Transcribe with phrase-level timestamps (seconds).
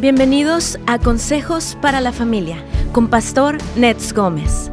[0.00, 4.70] Bienvenidos a Consejos para la Familia con Pastor Nets Gómez.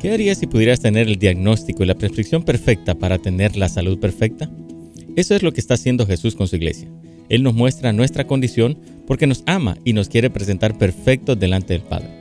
[0.00, 4.00] ¿Qué harías si pudieras tener el diagnóstico y la prescripción perfecta para tener la salud
[4.00, 4.50] perfecta?
[5.14, 6.90] Eso es lo que está haciendo Jesús con su iglesia.
[7.28, 8.76] Él nos muestra nuestra condición
[9.06, 12.15] porque nos ama y nos quiere presentar perfectos delante del Padre.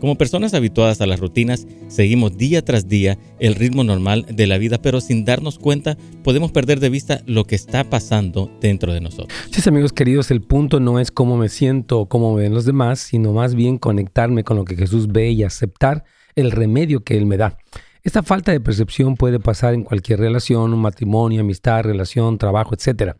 [0.00, 4.56] Como personas habituadas a las rutinas, seguimos día tras día el ritmo normal de la
[4.56, 9.02] vida, pero sin darnos cuenta podemos perder de vista lo que está pasando dentro de
[9.02, 9.38] nosotros.
[9.50, 12.98] Sí, amigos queridos, el punto no es cómo me siento o cómo ven los demás,
[13.00, 17.26] sino más bien conectarme con lo que Jesús ve y aceptar el remedio que Él
[17.26, 17.58] me da.
[18.02, 23.16] Esta falta de percepción puede pasar en cualquier relación, un matrimonio, amistad, relación, trabajo, etc.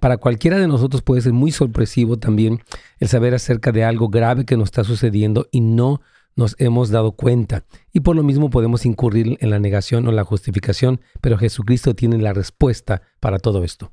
[0.00, 2.60] Para cualquiera de nosotros puede ser muy sorpresivo también
[3.00, 6.00] el saber acerca de algo grave que nos está sucediendo y no
[6.36, 10.24] nos hemos dado cuenta y por lo mismo podemos incurrir en la negación o la
[10.24, 13.92] justificación, pero Jesucristo tiene la respuesta para todo esto.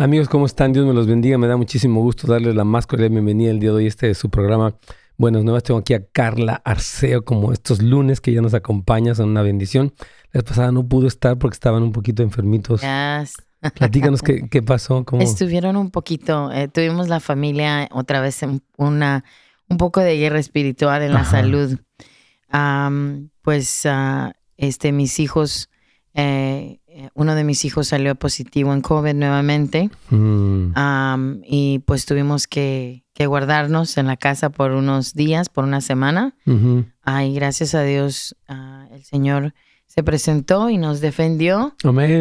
[0.00, 0.72] Amigos, ¿cómo están?
[0.72, 1.38] Dios me los bendiga.
[1.38, 3.86] Me da muchísimo gusto darles la más cordial bienvenida el día de hoy.
[3.88, 4.76] Este es su programa
[5.16, 5.64] Buenas Nuevas.
[5.64, 9.92] Tengo aquí a Carla Arceo, como estos lunes que ya nos acompaña, son una bendición.
[10.32, 12.82] La vez pasada no pudo estar porque estaban un poquito enfermitos.
[13.74, 15.04] Platícanos qué, qué pasó.
[15.04, 15.22] Cómo...
[15.22, 19.24] Estuvieron un poquito, eh, tuvimos la familia otra vez en una,
[19.68, 21.78] un poco de guerra espiritual en la salud.
[23.42, 25.70] pues uh, este, mis hijos,
[26.14, 26.80] eh,
[27.14, 31.42] uno de mis hijos salió positivo en COVID nuevamente mm.
[31.44, 36.34] y pues tuvimos que, que, guardarnos en la casa por unos días, por una semana.
[37.02, 39.54] Ay, gracias a Dios, uh, el Señor
[39.88, 41.74] se presentó y nos defendió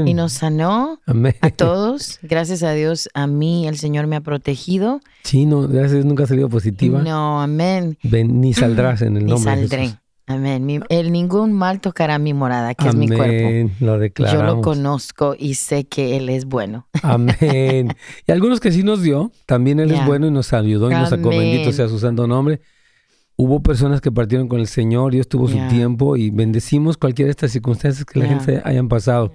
[0.06, 1.00] y nos sanó
[1.42, 2.20] a todos.
[2.24, 5.02] Gracias a Dios, a mí el Señor me ha protegido.
[5.24, 7.02] Sí, no, gracias nunca ha salido positiva.
[7.04, 7.98] No, amén.
[8.04, 10.00] ni saldrás en el nombre ni saldré.
[10.30, 10.84] Amén.
[10.90, 13.72] el ningún mal tocará mi morada, que es mi cuerpo.
[13.80, 14.42] Lo declaramos.
[14.42, 16.88] Yo lo conozco y sé que Él es bueno.
[17.02, 17.96] Amén.
[18.28, 21.10] y algunos que sí nos dio, también Él es bueno y nos ayudó y nos
[21.10, 21.30] sacó.
[21.30, 22.60] Bendito sea su santo nombre.
[23.40, 27.32] Hubo personas que partieron con el Señor, Dios tuvo su tiempo y bendecimos cualquiera de
[27.32, 29.32] estas circunstancias que la gente hayan pasado.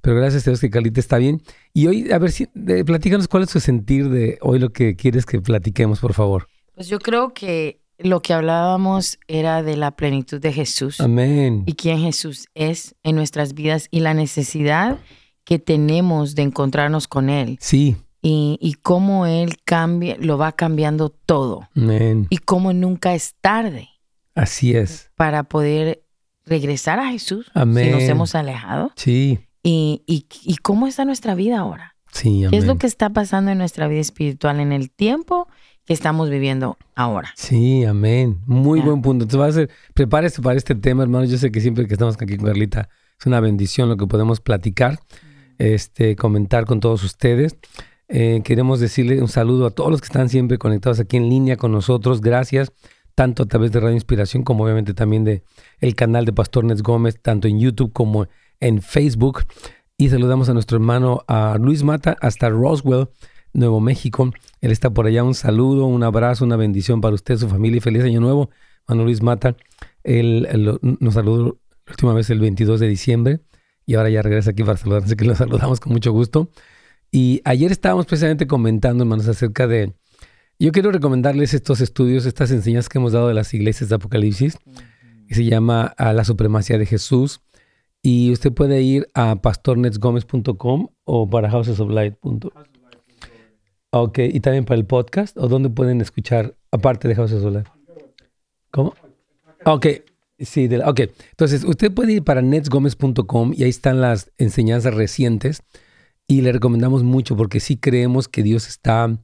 [0.00, 1.42] Pero gracias a Dios que Calita está bien.
[1.74, 5.26] Y hoy, a ver, si, platícanos cuál es su sentir de hoy lo que quieres
[5.26, 6.46] que platiquemos, por favor.
[6.76, 11.00] Pues yo creo que lo que hablábamos era de la plenitud de Jesús.
[11.00, 11.64] Amén.
[11.66, 15.00] Y quién Jesús es en nuestras vidas y la necesidad
[15.42, 17.58] que tenemos de encontrarnos con Él.
[17.60, 21.68] Sí y, cómo Él cambia, lo va cambiando todo.
[21.74, 23.88] Y cómo nunca es tarde.
[24.34, 25.10] Así es.
[25.16, 26.02] Para poder
[26.46, 27.86] regresar a Jesús Amén.
[27.86, 28.92] si nos hemos alejado.
[28.96, 29.40] Sí.
[29.62, 31.96] Y, y, cómo está nuestra vida ahora.
[32.12, 35.46] Sí, ¿Qué es lo que está pasando en nuestra vida espiritual en el tiempo
[35.84, 37.32] que estamos viviendo ahora?
[37.36, 38.40] Sí, amén.
[38.46, 39.24] Muy buen punto.
[39.24, 41.24] Entonces va a ser, prepárese para este tema, hermano.
[41.24, 42.88] Yo sé que siempre que estamos aquí con Carlita
[43.18, 44.98] es una bendición lo que podemos platicar,
[45.58, 47.56] este, comentar con todos ustedes.
[48.12, 51.56] Eh, queremos decirle un saludo a todos los que están siempre conectados aquí en línea
[51.56, 52.20] con nosotros.
[52.20, 52.72] Gracias,
[53.14, 55.44] tanto a través de Radio Inspiración como obviamente también de
[55.78, 58.26] el canal de Pastor Nets Gómez, tanto en YouTube como
[58.58, 59.44] en Facebook.
[59.96, 63.08] Y saludamos a nuestro hermano a Luis Mata hasta Roswell,
[63.52, 64.32] Nuevo México.
[64.60, 65.22] Él está por allá.
[65.22, 68.50] Un saludo, un abrazo, una bendición para usted, su familia y feliz año nuevo.
[68.88, 69.54] Hermano Luis Mata,
[70.02, 70.48] él,
[70.98, 73.40] nos saludó la última vez el 22 de diciembre
[73.86, 76.50] y ahora ya regresa aquí para saludarnos, así que lo saludamos con mucho gusto.
[77.10, 79.94] Y ayer estábamos precisamente comentando, hermanos, acerca de...
[80.58, 84.58] Yo quiero recomendarles estos estudios, estas enseñanzas que hemos dado de las iglesias de Apocalipsis,
[85.26, 87.40] que se llama a La Supremacía de Jesús.
[88.02, 92.40] Y usted puede ir a pastornetsgomez.com o para housesoflight.com.
[93.92, 97.66] Ok, y también para el podcast, o dónde pueden escuchar, aparte de Houses of Light.
[98.70, 98.94] ¿Cómo?
[99.64, 99.86] Ok,
[100.38, 101.00] sí, de ok.
[101.30, 105.62] Entonces, usted puede ir para netsgomez.com y ahí están las enseñanzas recientes
[106.30, 109.18] y le recomendamos mucho porque sí creemos que Dios está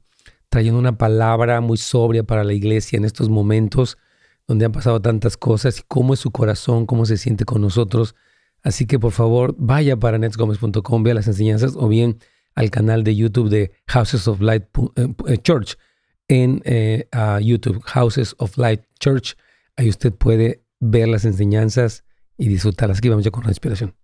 [0.49, 3.97] trayendo una palabra muy sobria para la iglesia en estos momentos
[4.45, 8.13] donde han pasado tantas cosas y cómo es su corazón, cómo se siente con nosotros.
[8.61, 12.17] Así que por favor vaya para netsgomez.com, vea las enseñanzas o bien
[12.55, 14.65] al canal de YouTube de Houses of Light
[14.97, 15.77] eh, eh, Church
[16.27, 17.07] en eh,
[17.41, 19.37] YouTube, Houses of Light Church.
[19.77, 22.03] Ahí usted puede ver las enseñanzas
[22.37, 22.97] y disfrutarlas.
[22.97, 23.95] Aquí vamos ya con la inspiración.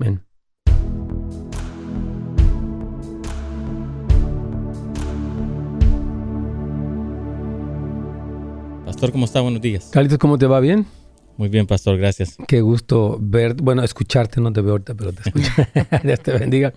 [0.00, 0.29] Amén.
[9.00, 9.40] Pastor, ¿cómo está?
[9.40, 9.88] Buenos días.
[9.90, 10.60] Carlitos, ¿cómo te va?
[10.60, 10.84] ¿Bien?
[11.38, 12.36] Muy bien, Pastor, gracias.
[12.46, 15.50] Qué gusto ver, bueno, escucharte, no te veo ahorita, pero te escucho.
[16.04, 16.74] Dios te bendiga.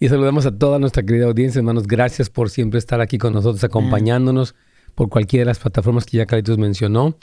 [0.00, 1.86] Y saludamos a toda nuestra querida audiencia, hermanos.
[1.86, 4.54] Gracias por siempre estar aquí con nosotros, acompañándonos
[4.94, 7.18] por cualquiera de las plataformas que ya Carlitos mencionó.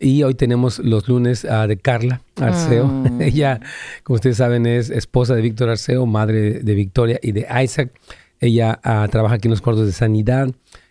[0.00, 2.86] Y hoy tenemos los lunes ah, de Carla Arceo.
[2.86, 3.20] Mm.
[3.20, 3.60] Ella,
[4.04, 7.92] como ustedes saben, es esposa de Víctor Arceo, madre de Victoria y de Isaac.
[8.40, 10.48] Ella ah, trabaja aquí en los cuartos de sanidad.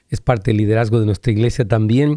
[0.09, 2.15] Es parte del liderazgo de nuestra iglesia también.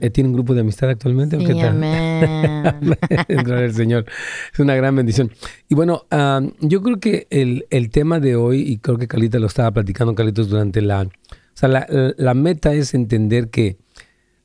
[0.00, 1.36] Eh, ¿Tiene un grupo de amistad actualmente?
[1.36, 1.68] o Sí, qué tal?
[1.68, 2.96] amén.
[3.28, 4.06] Gloria al Señor.
[4.52, 5.32] Es una gran bendición.
[5.68, 9.40] Y bueno, ah, yo creo que el, el tema de hoy, y creo que Carlita
[9.40, 11.02] lo estaba platicando, Carlitos, durante la...
[11.02, 11.86] O sea, la,
[12.16, 13.78] la meta es entender que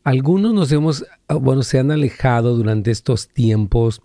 [0.03, 4.01] algunos nos hemos, ah, bueno, se han alejado durante estos tiempos.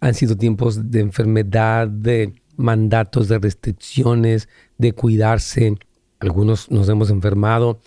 [0.00, 5.74] Han sido tiempos de enfermedad, de mandatos, de restricciones, de cuidarse.
[6.18, 7.80] Algunos nos hemos enfermado.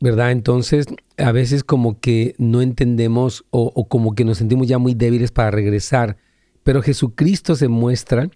[0.00, 0.30] ¿Verdad?
[0.32, 0.86] Entonces,
[1.18, 5.30] a veces como que no entendemos o, o como que nos sentimos ya muy débiles
[5.30, 6.16] para regresar,
[6.62, 8.28] pero Jesucristo se muestra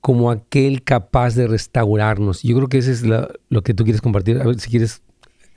[0.00, 2.42] como aquel capaz de restaurarnos.
[2.42, 4.40] Yo creo que eso es la- lo que tú quieres compartir.
[4.40, 5.02] A ver, si quieres,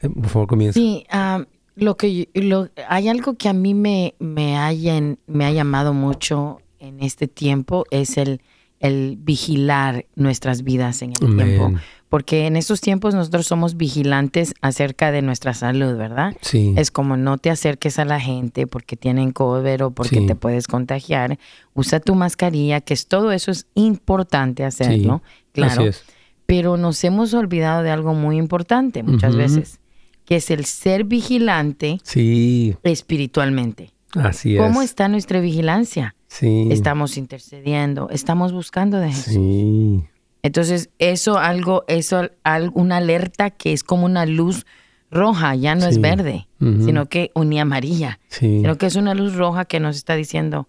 [0.01, 0.79] eh, por favor, comienza.
[0.79, 1.45] Sí, ah,
[1.75, 5.51] lo que yo- lo, hay algo que a mí me, me, ha, llen- me ha
[5.51, 8.41] llamado mucho en este tiempo es el,
[8.79, 11.47] el vigilar nuestras vidas en el Amén.
[11.47, 11.79] tiempo.
[12.11, 16.35] Porque en estos tiempos nosotros somos vigilantes acerca de nuestra salud, ¿verdad?
[16.41, 20.27] Sí, Es como no te acerques a la gente porque tienen COVID o porque Sí.
[20.27, 21.39] te puedes contagiar.
[21.73, 25.23] Usa tu mascarilla, que es todo eso es importante hacerlo,
[25.53, 25.71] claro.
[25.83, 26.03] así es.
[26.45, 29.79] Pero nos hemos olvidado de algo muy importante muchas veces,
[30.25, 33.91] que es el ser vigilante Sí, espiritualmente.
[34.15, 34.89] así ¿Cómo es.
[34.89, 36.13] está nuestra vigilancia?
[36.27, 39.33] Sí, Estamos intercediendo, estamos buscando de Jesús.
[39.33, 40.03] sí,
[40.43, 42.29] Entonces, eso algo, eso
[42.73, 44.65] una alerta que es como una luz
[45.11, 49.35] roja, ya no es verde, sino que ni amarilla, sí, sino que es una luz
[49.35, 50.67] roja que nos está diciendo,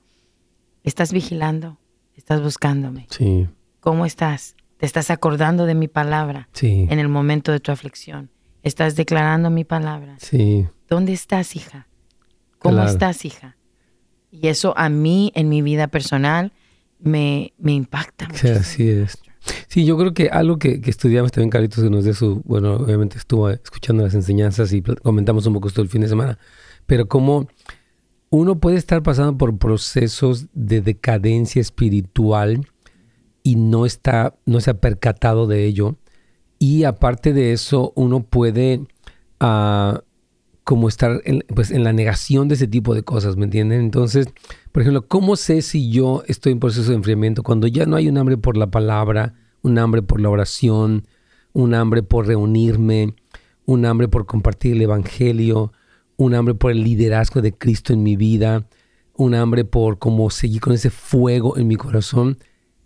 [0.82, 1.78] estás vigilando,
[2.16, 3.06] estás buscándome.
[3.10, 3.46] sí,
[3.80, 4.56] ¿Cómo estás?
[4.78, 8.30] ¿Te estás acordando de mi palabra sí, en el momento de tu aflicción?
[8.62, 10.16] ¿Estás declarando mi palabra?
[10.18, 11.86] sí, ¿Dónde estás, hija?
[12.58, 12.90] ¿Cómo Claro.
[12.90, 13.56] estás, hija?
[14.30, 16.52] Y eso a mí, en mi vida personal,
[16.98, 18.60] me, me impacta Sí, mucho.
[18.60, 19.22] así es.
[19.72, 22.74] Sí, yo creo que algo que, que estudiamos también, Carlitos, que nos dé su, bueno,
[22.74, 26.38] obviamente estuvo escuchando las enseñanzas y comentamos un poco esto el fin de semana,
[26.84, 27.48] pero cómo
[28.28, 32.66] uno puede estar pasando por procesos de decadencia espiritual
[33.42, 35.96] y no está, no se ha percatado de ello.
[36.58, 38.82] Y aparte de eso, uno puede
[39.40, 40.02] ah,
[40.64, 43.80] como estar en, pues, en la negación de ese tipo de cosas, ¿me entienden?
[43.80, 44.26] Entonces,
[44.70, 48.08] por ejemplo, ¿cómo sé si yo estoy en proceso de enfriamiento cuando ya no hay
[48.08, 51.06] un hambre por la palabra, un hambre por la oración,
[51.52, 53.14] un hambre por reunirme,
[53.64, 55.72] un hambre por compartir el evangelio,
[56.16, 58.66] un hambre por el liderazgo de Cristo en mi vida,
[59.14, 62.38] un hambre por como seguir con ese fuego en mi corazón?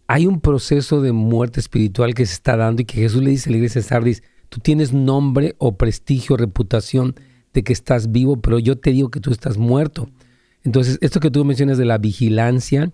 [0.09, 3.49] Hay un proceso de muerte espiritual que se está dando y que Jesús le dice
[3.49, 7.15] a la iglesia Sardis, tú tienes nombre o prestigio, reputación
[7.53, 10.09] de que estás vivo, pero yo te digo que tú estás muerto.
[10.63, 12.93] Entonces, esto que tú mencionas de la vigilancia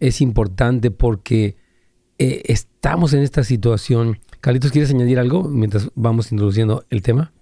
[0.00, 1.56] es importante porque
[2.18, 4.18] eh, estamos en esta situación.
[4.40, 7.32] Carlitos, ¿quieres añadir algo mientras vamos introduciendo el tema?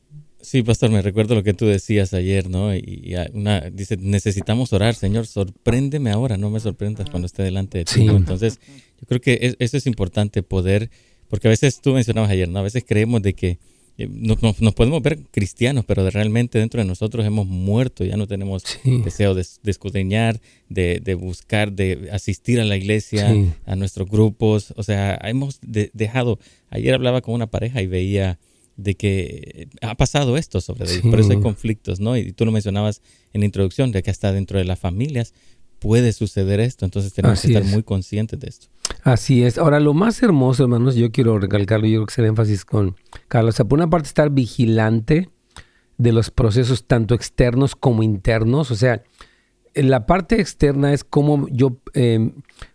[0.41, 2.75] Sí, pastor, me recuerdo lo que tú decías ayer, ¿no?
[2.75, 7.85] Y, una, dice, necesitamos orar, Señor, sorpréndeme ahora, no me sorprendas cuando esté delante de
[7.85, 8.07] ti.
[8.09, 8.61] Entonces,
[9.01, 10.89] yo creo que es- eso es importante poder,
[11.29, 12.61] porque a veces tú mencionabas ayer, ¿no?
[12.61, 13.59] A veces creemos de que
[13.99, 18.17] nos, nos- nos podemos ver cristianos, pero de realmente dentro de nosotros hemos muerto, ya
[18.17, 19.01] no tenemos Sí.
[19.05, 23.51] deseo de, de escudriñar, de, de buscar, de asistir a la iglesia, Sí.
[23.65, 24.75] a nuestros grupos.
[24.77, 26.39] O sea, hemos de- dejado.
[26.71, 28.39] Ayer hablaba con una pareja y veía
[28.77, 31.01] de que ha pasado esto sobre ellos.
[31.03, 31.09] Sí.
[31.09, 32.15] Por eso hay conflictos, ¿no?
[32.19, 33.01] Y tú lo mencionabas
[33.33, 35.33] en la introducción, de que hasta dentro de las familias
[35.79, 36.85] puede suceder esto.
[36.85, 37.73] Entonces tenemos Así que estar es.
[37.73, 38.69] muy conscientes de esto.
[39.03, 39.59] Así es.
[39.59, 42.97] Ahora, lo más hermoso, hermanos, yo quiero recalcarlo, yo creo que es el énfasis con
[43.29, 43.55] Carlos.
[43.55, 45.31] O sea, por una parte, estar vigilante
[45.99, 48.71] de los procesos tanto externos como internos.
[48.71, 49.03] O sea,
[49.75, 52.33] la parte externa es cómo yo eh,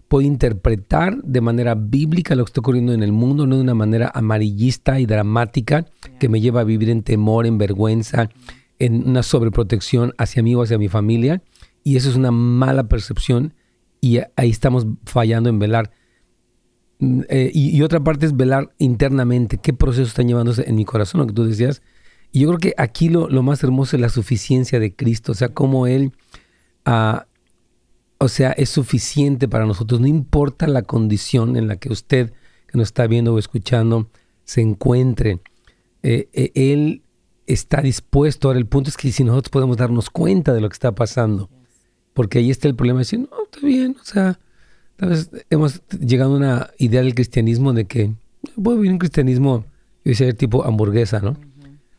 [0.08, 3.76] puedo interpretar de manera bíblica lo que está ocurriendo en el mundo, no de una
[3.76, 5.86] manera amarillista y dramática
[6.20, 8.30] que me lleva a vivir en temor, en vergüenza,
[8.78, 11.42] en una sobreprotección hacia mí o hacia mi familia.
[11.84, 13.54] Y eso es una mala percepción
[14.02, 15.92] y ahí estamos fallando en velar.
[17.00, 21.22] Mm, eh, y, otra parte es velar internamente qué procesos están llevándose en mi corazón,
[21.22, 21.82] lo que tú decías.
[22.32, 25.36] Y yo creo que aquí lo, lo más hermoso es la suficiencia de Cristo, o
[25.36, 26.14] sea, cómo Él,
[26.86, 27.28] ah,
[28.20, 32.34] o sea, es suficiente para nosotros, no importa la condición en la que usted
[32.68, 34.10] que nos está viendo o escuchando
[34.46, 35.40] se encuentre,
[36.04, 37.04] eh, eh, Él
[37.46, 38.48] está dispuesto.
[38.48, 41.50] Ahora el punto es que si nosotros podemos darnos cuenta de lo que está pasando,
[42.14, 44.40] porque ahí está el problema de decir, no, está bien, o sea,
[44.96, 48.14] tal vez hemos llegado a una idea del cristianismo de que
[48.62, 49.66] puedo vivir un cristianismo,
[50.04, 51.38] yo decía, tipo hamburguesa, ¿no?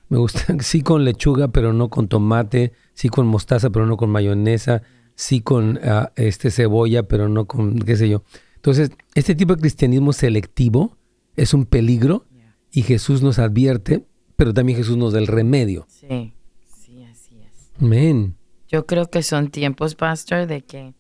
[0.09, 4.11] Me gusta, sí con lechuga, pero no con tomate, sí con mostaza, pero no con
[4.11, 4.83] mayonesa.
[5.15, 8.23] sí con ah, este cebolla, pero no con qué sé yo.
[8.57, 10.97] Entonces, este tipo de cristianismo selectivo
[11.37, 12.27] es un peligro
[12.71, 14.05] y Jesús nos advierte,
[14.37, 15.87] pero también Jesús nos da el remedio.
[15.89, 16.35] Sí,
[16.67, 17.71] sí, así es.
[17.81, 18.37] Amén.
[18.73, 20.95] Yo creo que son tiempos, pastor, de que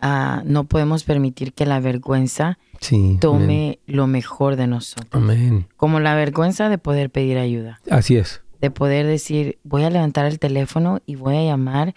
[0.00, 3.18] ah, no podemos permitir que la vergüenza Sí.
[3.20, 5.22] tome lo mejor de nosotros.
[5.22, 5.66] Amén.
[5.76, 8.40] Como la vergüenza de poder pedir ayuda, Así es.
[8.62, 11.92] de poder decir, voy a levantar el teléfono y voy a llamar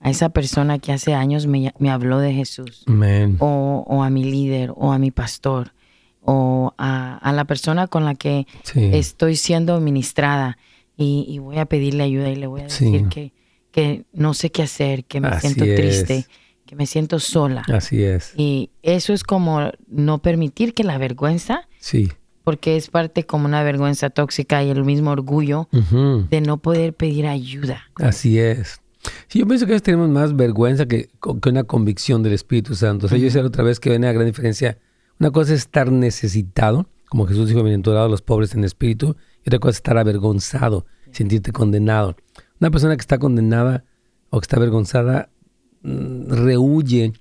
[0.00, 3.36] a esa persona que hace años me, me habló de Jesús, Amén.
[3.40, 5.72] o, o a mi líder, o a mi pastor,
[6.20, 8.90] o a, a la persona con la que Sí.
[8.92, 10.58] estoy siendo ministrada
[10.98, 12.84] y, y voy a pedirle ayuda y le voy a Sí.
[12.90, 13.32] decir que,
[13.76, 15.76] que no sé qué hacer, que me Así siento es.
[15.76, 16.26] triste,
[16.64, 17.62] que me siento sola.
[17.70, 18.32] Así es.
[18.34, 22.10] Y eso es como no permitir que la vergüenza, Sí.
[22.42, 25.68] porque es parte como una vergüenza tóxica y el mismo orgullo
[26.30, 27.82] de no poder pedir ayuda.
[27.96, 28.80] Así es.
[29.28, 31.10] Sí, yo pienso que a veces tenemos más vergüenza que,
[31.42, 33.06] que una convicción del Espíritu Santo.
[33.06, 34.78] O sea, yo decía otra vez que hay una gran diferencia.
[35.20, 39.58] Una cosa es estar necesitado, como Jesús dijo, bienaventurados los pobres en espíritu, y otra
[39.58, 42.16] cosa es estar avergonzado, sentirte condenado.
[42.60, 43.84] Una persona que está condenada
[44.30, 45.30] o que está avergonzada
[45.82, 47.12] mm, rehuye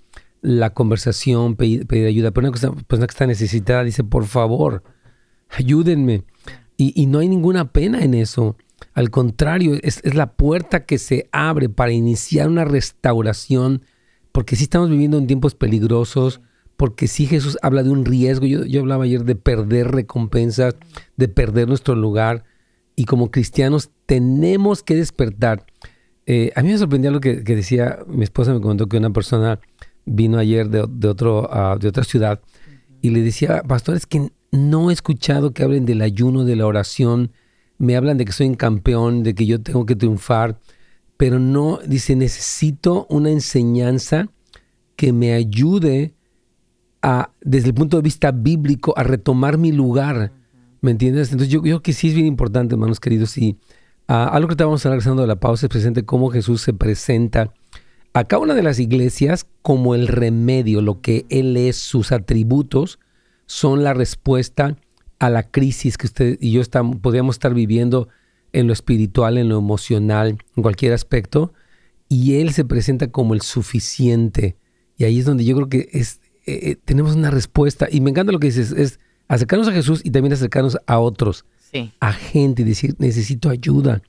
[0.42, 4.84] la conversación, pedir, ayuda, pero una persona que está necesitada dice, por favor,
[5.50, 6.24] ayúdenme.
[6.78, 8.56] Y, y no hay ninguna pena en eso.
[8.94, 13.82] Al contrario, es, es la puerta que se abre para iniciar una restauración,
[14.32, 16.42] porque sí estamos viviendo en tiempos peligrosos,
[16.78, 18.46] porque sí Jesús habla de un riesgo.
[18.46, 20.76] Yo, yo hablaba ayer de perder recompensas,
[21.18, 22.44] de perder nuestro lugar,
[22.96, 25.66] y como cristianos tenemos que despertar.
[26.26, 29.60] Eh, a mí me sorprendía lo que, decía, mi esposa me comentó que una persona
[30.06, 32.42] vino ayer de, de otro, ah, de otra ciudad
[33.02, 36.66] y le decía, pastor, es que no he escuchado que hablen del ayuno, de la
[36.66, 37.32] oración,
[37.78, 40.60] me hablan de que soy un campeón, de que yo tengo que triunfar,
[41.18, 44.30] pero no, dice, necesito una enseñanza
[44.96, 46.14] que me ayude
[47.02, 50.32] a, desde el punto de vista bíblico, a retomar mi lugar.
[50.86, 51.32] ¿Me entiendes?
[51.32, 53.58] Entonces yo, creo que sí es bien importante, hermanos queridos, y
[54.08, 57.52] ah, algo que estábamos regresando de la pausa es presente cómo Jesús se presenta
[58.14, 63.00] a cada una de las iglesias como el remedio, lo que Él es, sus atributos
[63.48, 64.78] son la respuesta
[65.18, 68.08] a la crisis que usted y yo estamos, podríamos estar viviendo
[68.54, 71.52] en lo espiritual, en lo emocional, en cualquier aspecto,
[72.10, 74.56] y Él se presenta como el suficiente.
[74.98, 77.88] Y ahí es donde yo creo que es, eh, eh, tenemos una respuesta.
[77.92, 81.46] Y me encanta lo que dices, es acercarnos a Jesús y también acercarnos a otros,
[81.72, 81.92] Sí.
[82.00, 84.02] a gente y decir, necesito ayuda.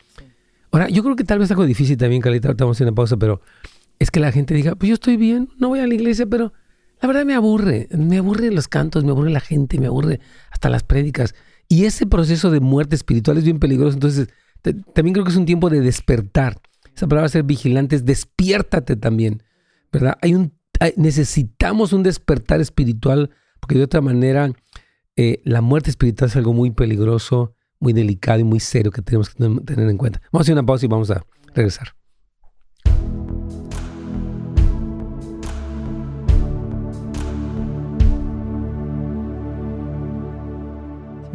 [0.71, 2.95] Ahora, yo creo que tal vez algo difícil también, Carlita, ahorita vamos a hacer una
[2.95, 3.41] pausa, pero
[3.99, 6.53] es que la gente diga, pues yo estoy bien, no voy a la iglesia, pero
[7.01, 10.21] la verdad me aburre, me aburre los cantos, me aburre la gente, me aburre
[10.51, 11.35] hasta las prédicas.
[11.69, 14.29] Y ese proceso de muerte espiritual es bien peligroso, entonces
[14.63, 16.61] te- también creo que es un tiempo de despertar.
[16.95, 19.43] Esa palabra ser vigilantes, despiértate también,
[19.93, 20.17] ¿verdad?
[20.23, 23.31] Hay un, hay- necesitamos un despertar espiritual,
[23.61, 24.53] porque de otra manera
[25.17, 29.31] eh, la muerte espiritual es algo muy peligroso, muy delicado y muy serio que tenemos
[29.31, 30.21] que ten- tener en cuenta.
[30.33, 31.95] Vamos a hacer una pausa y vamos a regresar.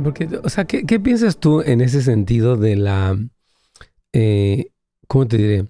[0.03, 3.17] Porque, o sea, ¿qué, qué piensas tú en ese sentido de la,
[4.13, 4.67] eh,
[5.07, 5.67] ¿cómo te diré?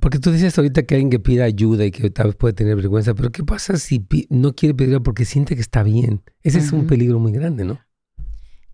[0.00, 2.76] Porque tú dices ahorita que alguien que pida ayuda y que tal vez puede tener
[2.76, 6.22] vergüenza, pero ¿qué pasa si no quiere pedirla porque siente que está bien?
[6.42, 7.78] Ese es un peligro muy grande, ¿no?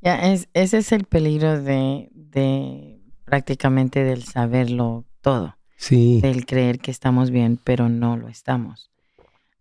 [0.01, 6.79] Ya, es, ese es el peligro de, de prácticamente del saberlo todo, Sí, del creer
[6.79, 8.91] que estamos bien, pero no lo estamos.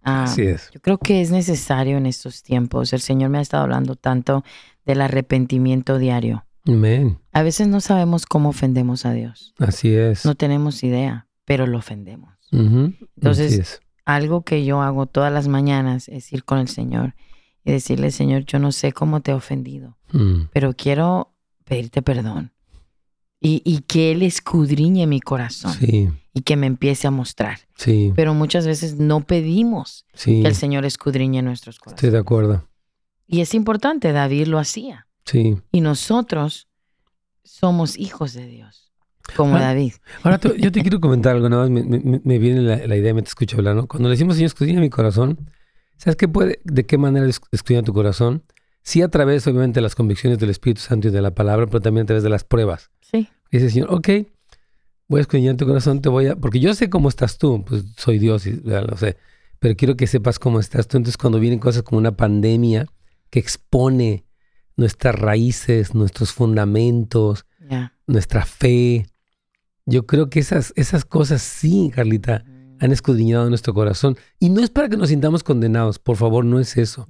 [0.04, 0.70] Ah, así es.
[0.72, 2.94] Yo creo que es necesario en estos tiempos.
[2.94, 4.44] El Señor me ha estado hablando tanto
[4.86, 6.46] del arrepentimiento diario.
[6.68, 7.20] Amén.
[7.32, 9.54] A veces no sabemos cómo ofendemos a Dios.
[9.58, 10.26] Así es.
[10.26, 12.34] No tenemos idea, pero lo ofendemos.
[12.52, 13.82] Entonces.
[14.08, 17.16] Algo que yo hago todas las mañanas es ir con el Señor
[17.64, 21.34] y decirle, Señor, yo no sé cómo te he ofendido, Mm, pero quiero
[21.64, 22.52] pedirte perdón.
[23.42, 27.62] Y, y que Él escudriñe mi corazón Sí, y que me empiece a mostrar.
[27.78, 30.44] sí, Pero muchas veces no pedimos sí.
[30.44, 32.14] que el Señor escudriñe nuestros Estoy corazones.
[32.14, 32.68] de acuerdo.
[33.26, 35.08] Y es importante, David lo hacía.
[35.26, 35.58] Sí.
[35.72, 36.68] Y nosotros
[37.44, 38.85] somos hijos de Dios,
[39.36, 39.94] como David.
[40.24, 43.14] Ahora yo te quiero comentar algo, nada más me, me- me viene la, la idea,
[43.14, 43.88] me te escucho hablar, ¿no?
[43.88, 45.50] Cuando le decimos, Señor, escudriña mi corazón,
[45.98, 48.44] ¿sabes qué puede, de qué manera esc- escudriña tu corazón?
[48.84, 51.82] Sí a través, obviamente, de las convicciones del Espíritu Santo y de la palabra, pero
[51.82, 52.92] también a través de las pruebas.
[53.02, 54.10] Sí, dice, Señor, ok,
[55.08, 56.36] voy a escudriñar tu corazón, te voy a...
[56.36, 59.18] Porque yo sé cómo estás tú, pues soy Dios y ya lo sé,
[59.60, 60.98] pero quiero que sepas cómo estás tú.
[60.98, 62.86] Entonces, cuando vienen cosas como una pandemia
[63.32, 64.26] que expone
[64.78, 67.46] nuestras raíces, nuestros fundamentos,
[68.08, 69.08] nuestra fe,
[69.86, 72.44] yo creo que esas, esas cosas sí, Carlita,
[72.80, 74.18] han escudriñado nuestro corazón.
[74.40, 77.08] Y no es para que nos sintamos condenados, por favor, no es eso.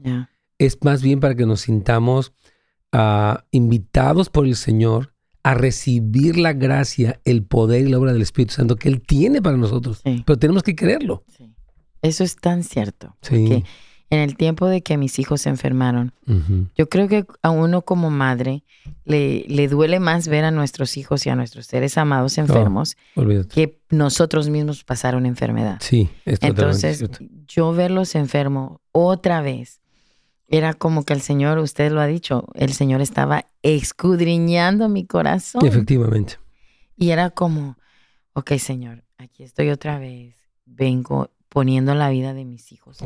[0.57, 2.33] Es más bien para que nos sintamos
[2.91, 5.13] ah, invitados por el Señor
[5.43, 9.41] a recibir la gracia, el poder y la obra del Espíritu Santo que Él tiene
[9.41, 10.01] para nosotros.
[10.03, 11.23] Pero tenemos que creerlo.
[12.01, 13.15] Eso es tan cierto.
[13.21, 13.63] Sí
[14.09, 16.13] en el tiempo de que mis hijos se enfermaron.
[16.75, 18.63] Yo creo que a uno como madre
[19.03, 22.97] le, le, duele más ver a nuestros hijos y a nuestros seres amados enfermos
[23.53, 25.79] que nosotros mismos pasar una enfermedad.
[25.81, 27.03] Sí, Entonces,
[27.47, 29.81] yo verlos enfermos otra vez,
[30.47, 35.65] era como que el Señor, usted lo ha dicho, el Señor estaba escudriñando mi corazón.
[35.65, 36.35] Efectivamente.
[36.95, 37.77] Y era como,
[38.33, 40.35] ok, Señor, aquí estoy otra vez,
[40.65, 42.97] vengo poniendo la vida de mis hijos,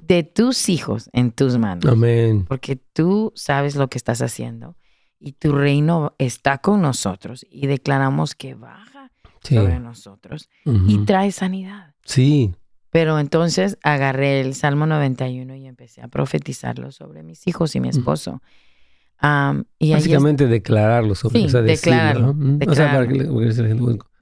[0.00, 1.86] de tus hijos en tus manos.
[1.86, 2.44] Amén.
[2.46, 4.76] Porque tú sabes lo que estás haciendo
[5.18, 9.10] y tu reino está con nosotros y declaramos que baja
[9.42, 11.94] sobre nosotros y trae sanidad.
[12.04, 12.54] Sí.
[12.90, 17.88] Pero entonces agarré el Salmo 91 y empecé a profetizarlo sobre mis hijos y mi
[17.88, 18.40] esposo.
[19.80, 22.36] y Básicamente declararlo sobre sí, declararlo,
[22.68, 23.28] O sea, para que,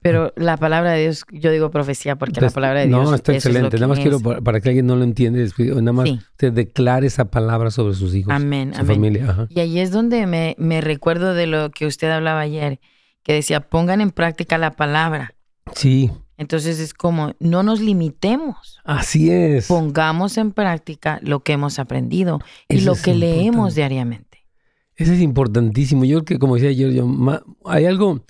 [0.05, 3.09] pero la palabra de Dios, yo digo profecía porque la palabra de Dios.
[3.09, 3.77] No, está excelente.
[3.77, 7.71] nada más quiero, para, que alguien no lo entienda, nada más usted declare esa palabra
[7.71, 9.49] sobre sus hijos, amén, su familia.
[9.49, 12.81] Y ahí es donde me, me recuerdo de lo que usted hablaba ayer,
[13.23, 15.37] que decía, pongan en práctica la palabra.
[15.75, 16.11] Sí.
[16.37, 18.83] Entonces es como, no nos limitemos.
[18.85, 19.69] Así es.
[19.69, 24.45] Pongamos en práctica lo que hemos aprendido y lo que leemos diariamente.
[24.97, 26.05] Eso es importantísimo.
[26.05, 27.09] Yo creo que, como decía ayer, yo,
[27.65, 28.21] hay algo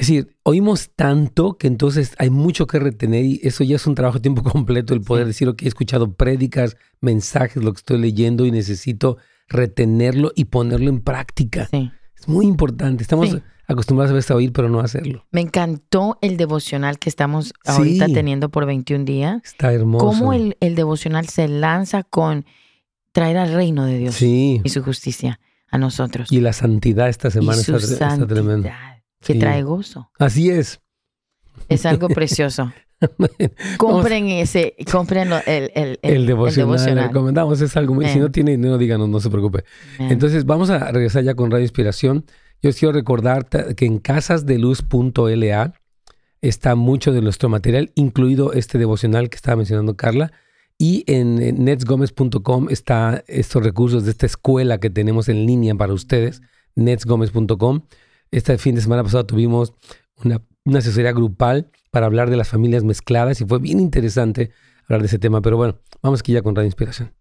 [0.00, 3.94] es decir, oímos tanto que entonces hay mucho que retener y eso ya es un
[3.94, 7.98] trabajo a tiempo completo, el poder decir, ok, he escuchado prédicas, mensajes, lo que estoy
[7.98, 11.68] leyendo y necesito retenerlo y ponerlo en práctica.
[12.18, 13.02] Es muy importante.
[13.02, 15.26] Estamos acostumbrados a veces a oír, pero no a hacerlo.
[15.32, 19.42] Me encantó el devocional que estamos ahorita teniendo por 21 días.
[19.44, 20.06] Está hermoso.
[20.06, 22.46] Cómo el, devocional se lanza con
[23.12, 26.32] traer al reino de Dios y su justicia a nosotros.
[26.32, 28.89] Y la santidad esta semana está, está tremenda
[29.22, 30.10] que trae gozo.
[30.18, 30.80] Así es.
[31.68, 32.72] Es algo precioso.
[33.78, 38.76] compren ese, compren el, el, el, devocional, recomendamos, es algo muy, si no tiene no
[38.76, 39.64] díganos, no se preocupe.
[39.98, 42.26] Entonces vamos a regresar ya con Radio Inspiración.
[42.62, 45.72] Yo quiero recordar que en casasdeluz.la
[46.42, 50.32] está mucho de nuestro material, incluido este devocional que estaba mencionando Carla.
[50.76, 56.40] Y en netsgomez.com está estos recursos de esta escuela que tenemos en línea para ustedes,
[56.74, 57.82] netsgomez.com.
[58.32, 59.74] Este fin de semana pasado tuvimos
[60.24, 60.40] una,
[60.78, 64.52] asesoría grupal para hablar de las familias mezcladas y fue bien interesante
[64.84, 65.42] hablar de ese tema.
[65.42, 67.12] Pero bueno, vamos aquí ya con Radio Inspiración.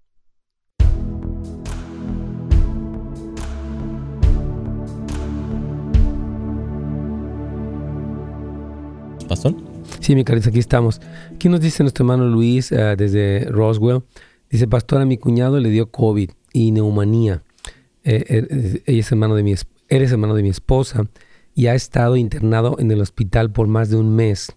[9.28, 9.56] ¿Pastor?
[10.02, 11.02] Sí, mi carita, aquí estamos.
[11.34, 14.04] Aquí nos dice nuestro hermano Luis eh, desde Roswell.
[14.48, 17.42] Dice, pastor, a mi cuñado le dio COVID y neumonía.
[18.04, 19.56] Eh, eh, ella es hermano de mi,
[19.90, 21.08] Eres hermano de mi esposa
[21.56, 24.56] y ha estado internado en el hospital por más de un mes.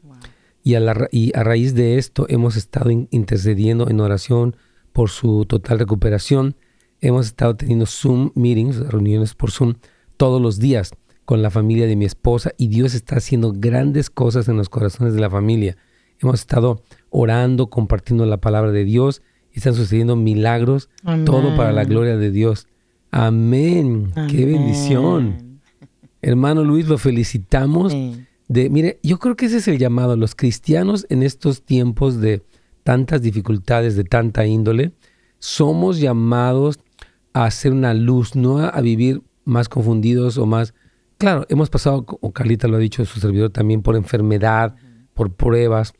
[0.62, 4.56] Y, a raíz de esto hemos estado intercediendo en oración
[4.92, 6.54] por su total recuperación.
[7.00, 9.74] Hemos estado teniendo Zoom meetings, reuniones por Zoom,
[10.16, 10.92] todos los días
[11.24, 15.14] con la familia de mi esposa y Dios está haciendo grandes cosas en los corazones
[15.14, 15.76] de la familia.
[16.20, 20.90] Hemos estado orando, compartiendo la palabra de Dios y están sucediendo milagros,
[21.24, 22.68] todo para la gloria de Dios.
[23.12, 24.10] Amén.
[24.30, 25.60] Qué bendición.
[26.22, 27.94] Hermano Luis, lo felicitamos.
[28.48, 30.16] De, mire, yo creo que ese es el llamado.
[30.16, 32.42] Los cristianos en estos tiempos de
[32.84, 34.92] tantas dificultades, de tanta índole,
[35.38, 36.80] somos llamados
[37.34, 40.72] a hacer una luz, no a, vivir más confundidos o más...
[41.18, 44.74] Claro, hemos pasado, como Carlita lo ha dicho, su servidor también, por enfermedad,
[45.12, 45.92] por pruebas,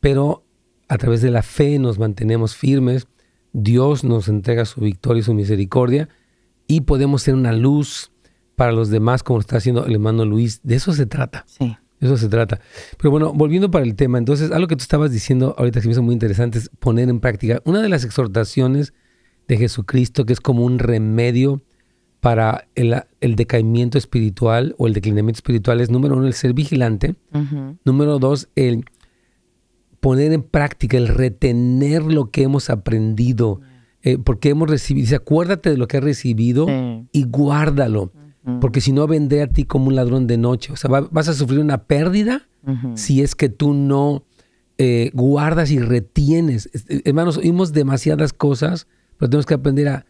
[0.00, 0.44] pero
[0.86, 3.08] a través de la fe nos mantenemos firmes.
[3.54, 6.10] Dios nos entrega su victoria y su misericordia
[6.68, 8.12] y podemos ser una luz
[8.54, 10.60] para los demás, como está haciendo el hermano Luis.
[10.62, 11.44] De eso se trata.
[11.46, 11.76] Sí.
[11.98, 12.60] De eso se trata.
[12.98, 15.92] Pero bueno, volviendo para el tema, entonces, algo que tú estabas diciendo ahorita que me
[15.92, 18.92] hizo muy interesante es poner en práctica una de las exhortaciones
[19.48, 21.62] de Jesucristo, que es como un remedio
[22.20, 27.14] para el, decaimiento espiritual o el declinamiento espiritual, es número uno, el ser vigilante.
[27.84, 28.84] Número dos, el
[30.00, 33.60] poner en práctica, el retener lo que hemos aprendido.
[34.02, 36.66] Eh, porque hemos recibido, dice, acuérdate de lo que has recibido
[37.12, 38.12] y guárdalo,
[38.60, 40.72] porque si no vendré a ti como un ladrón de noche.
[40.72, 42.48] O sea, vas a sufrir una pérdida
[42.94, 44.24] si es que tú no
[44.78, 46.70] eh, guardas y retienes.
[46.88, 50.06] Eh, hermanos, oímos demasiadas cosas, pero tenemos que aprender a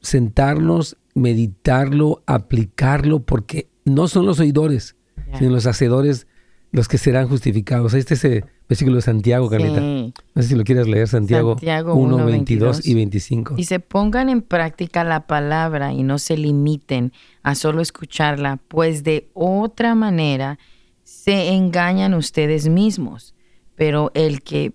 [0.00, 4.96] sentarnos, meditarlo, aplicarlo, porque no son los oidores,
[5.38, 6.26] sino los hacedores
[6.70, 7.94] los que serán justificados.
[7.94, 9.80] Este es el versículo de Santiago, Carlita.
[9.80, 10.14] Sí.
[10.34, 13.54] No sé si lo quieres leer, Santiago, Santiago 1, 1, 22 y 25.
[13.54, 19.30] Dice, pongan en práctica la palabra y no se limiten a solo escucharla, pues de
[19.34, 20.58] otra manera
[21.02, 23.34] se engañan ustedes mismos.
[23.74, 24.72] Pero el que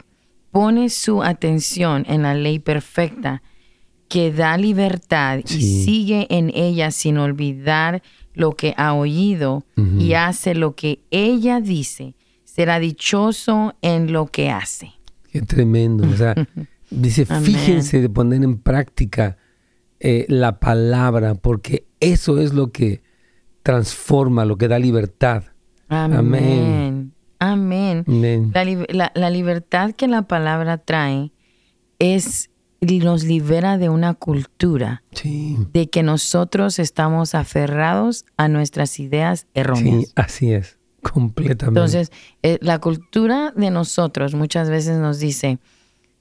[0.51, 3.43] pone su atención en la ley perfecta,
[4.07, 8.03] que da libertad y sigue en ella sin olvidar
[8.35, 12.15] lo que ha oído y hace lo que ella dice,
[12.53, 14.91] será dichoso en lo que hace.
[15.31, 16.07] Qué tremendo.
[16.07, 16.35] O sea,
[16.91, 19.37] dice, fíjense de poner en práctica
[19.99, 23.01] eh, la palabra, porque eso es lo que
[23.63, 25.43] transforma, lo que da libertad.
[25.87, 27.13] Amén.
[27.39, 28.03] Amén.
[28.07, 28.51] Amén.
[28.53, 31.31] La, li- la- la libertad que la palabra trae
[31.99, 32.49] es
[32.81, 40.07] nos libera de una cultura Sí, de que nosotros estamos aferrados a nuestras ideas erróneas.
[40.07, 40.77] sí, así es,
[41.13, 41.65] completamente.
[41.79, 42.11] Entonces,
[42.41, 45.59] eh, la cultura de nosotros muchas veces nos dice,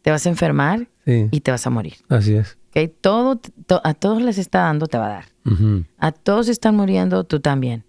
[0.03, 1.95] te vas a enfermar sí, y te vas a morir.
[2.09, 2.59] así es.
[3.03, 5.25] Todo, to- a todos les está dando, te va a dar.
[5.99, 7.85] A todos están muriendo, tú también.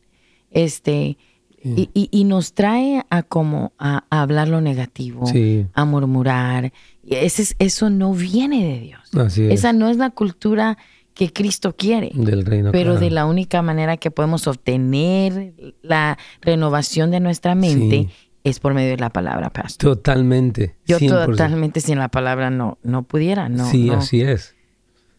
[0.51, 1.17] Este,
[1.63, 6.73] y, y- y nos trae a como a, a hablar lo negativo, Sí, a murmurar.
[7.07, 9.15] Ese es- eso no viene de Dios.
[9.15, 9.53] así es.
[9.59, 10.77] Esa no es la cultura
[11.13, 12.11] que Cristo quiere.
[12.13, 12.71] del reino.
[12.71, 12.99] Pero claro.
[12.99, 18.09] de la única manera que podemos obtener la renovación de nuestra mente Sí.
[18.43, 19.95] es por medio de la palabra, pastor.
[19.95, 20.75] Totalmente.
[20.85, 21.25] Yo 100%.
[21.25, 23.69] totalmente sin la palabra no, no pudiera, no.
[23.69, 23.93] sí, no.
[23.93, 24.55] así es.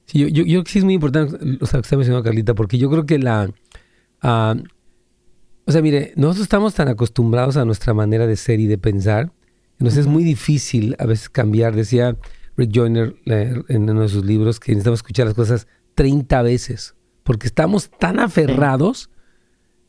[0.06, 2.54] Sí, yo, yo, yo creo que sí es muy importante lo que está mencionando Carlita,
[2.54, 3.50] porque yo creo que la...
[4.20, 4.54] ah,
[5.66, 9.32] o sea, mire, nosotros estamos tan acostumbrados a nuestra manera de ser y de pensar,
[9.78, 11.74] nos es muy difícil a veces cambiar.
[11.74, 12.16] Decía
[12.56, 16.94] Rick Joyner eh, en uno de sus libros que necesitamos escuchar las cosas 30 veces,
[17.22, 19.10] porque estamos tan aferrados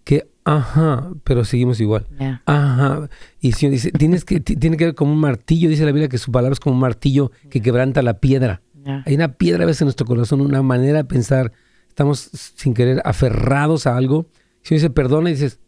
[0.03, 2.07] que, ajá, pero seguimos igual.
[2.45, 3.09] Ajá.
[3.39, 5.91] Y el Señor dice, tienes que, ti- tiene que ver como un martillo, dice la
[5.91, 8.61] Biblia que su palabra es como un martillo que quebranta la piedra.
[9.07, 11.51] Hay una piedra a veces en nuestro corazón, una manera de pensar,
[11.87, 12.19] estamos
[12.55, 14.27] sin querer aferrados a algo.
[14.61, 15.59] Si Señor dice, perdona, y dices,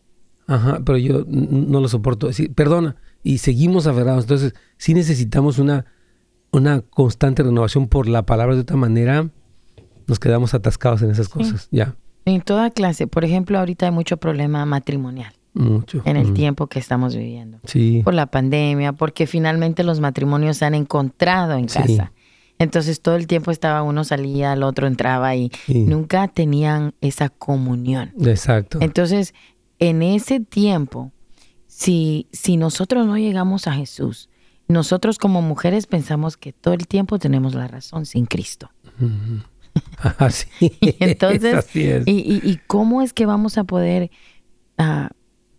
[0.45, 2.31] ajá, pero yo no lo soporto.
[2.31, 2.95] Sí, perdona.
[3.23, 4.25] Y seguimos aferrados.
[4.25, 5.85] Entonces, sí necesitamos una,
[6.51, 8.53] una constante renovación por la palabra.
[8.53, 9.31] De otra manera,
[10.07, 11.67] nos quedamos atascados en esas cosas.
[11.71, 13.07] Ya, En toda clase.
[13.07, 16.01] Por ejemplo, ahorita hay mucho problema matrimonial mucho.
[16.05, 16.33] en el Mm.
[16.33, 17.59] tiempo que estamos viviendo.
[17.63, 21.79] Sí, Por la pandemia, porque finalmente los matrimonios se han encontrado en Sí.
[21.79, 22.11] casa.
[22.59, 25.81] Entonces todo el tiempo estaba uno salía, el otro entraba y Sí.
[25.85, 28.13] nunca tenían esa comunión.
[28.19, 28.79] exacto.
[28.81, 29.33] Entonces,
[29.79, 31.11] en ese tiempo,
[31.67, 34.29] si, si nosotros no llegamos a Jesús,
[34.67, 38.69] nosotros como mujeres pensamos que todo el tiempo tenemos la razón sin Cristo.
[40.17, 42.07] Así Y es, entonces, así es.
[42.07, 44.09] ¿Y, y, y cómo es que vamos a poder
[44.77, 45.09] ah,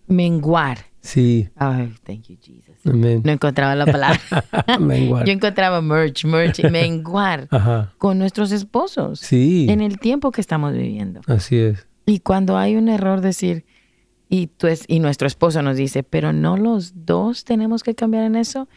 [0.06, 0.78] menguar?
[1.00, 2.74] Sí, Ay, thank you, Jesus.
[2.84, 3.22] amén.
[3.24, 4.20] No encontraba la palabra.
[4.80, 5.24] Menguar.
[5.26, 7.94] Yo encontraba merch, merch, menguar Ajá.
[7.98, 11.20] con nuestros esposos Sí, en el tiempo que estamos viviendo.
[11.26, 11.86] así es.
[12.04, 13.64] Y cuando hay un error, decir,
[14.28, 18.24] y, tú es, y nuestro esposo nos dice, pero no los dos tenemos que cambiar
[18.24, 18.68] en eso,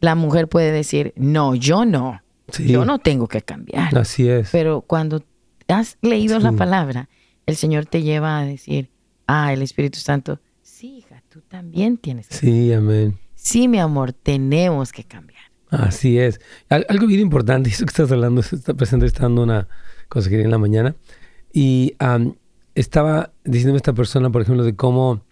[0.00, 2.20] la mujer puede decir, no, yo no,
[2.52, 3.96] Sí, yo no tengo que cambiar.
[3.98, 4.50] así es.
[4.50, 5.22] Pero cuando
[5.68, 7.08] has leído la palabra,
[7.46, 8.90] el Señor te lleva a decir,
[9.26, 13.18] ah, el Espíritu Santo, sí, hija, tú también tienes que Sí, amén.
[13.34, 15.40] Sí, mi amor, tenemos que cambiar.
[15.70, 16.40] Así es.
[16.68, 19.68] Al- algo bien importante, eso que estás hablando, está presente, está dando una
[20.08, 20.96] consejería en la mañana.
[21.52, 21.94] Y
[22.74, 25.22] estaba diciéndome esta persona, por ejemplo, de cómo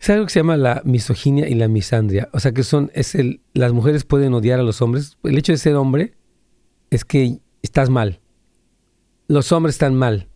[0.00, 2.28] es algo que se llama la misoginia y la misandria.
[2.32, 5.16] O sea, que son, es el, las mujeres pueden odiar a los hombres.
[5.24, 6.14] El hecho de ser hombre
[6.90, 8.20] es que estás mal.
[9.26, 10.28] Los hombres están mal.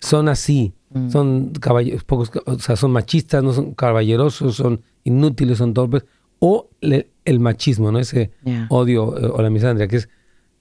[0.00, 0.74] Son así.
[0.90, 1.10] Mm.
[1.10, 6.04] Son caballeros, pocos, o sea, son machistas, no son caballerosos, son inútiles, son torpes.
[6.38, 7.98] O le- el machismo, ¿no?
[7.98, 8.30] Ese
[8.68, 10.08] odio eh, o la misandria, que es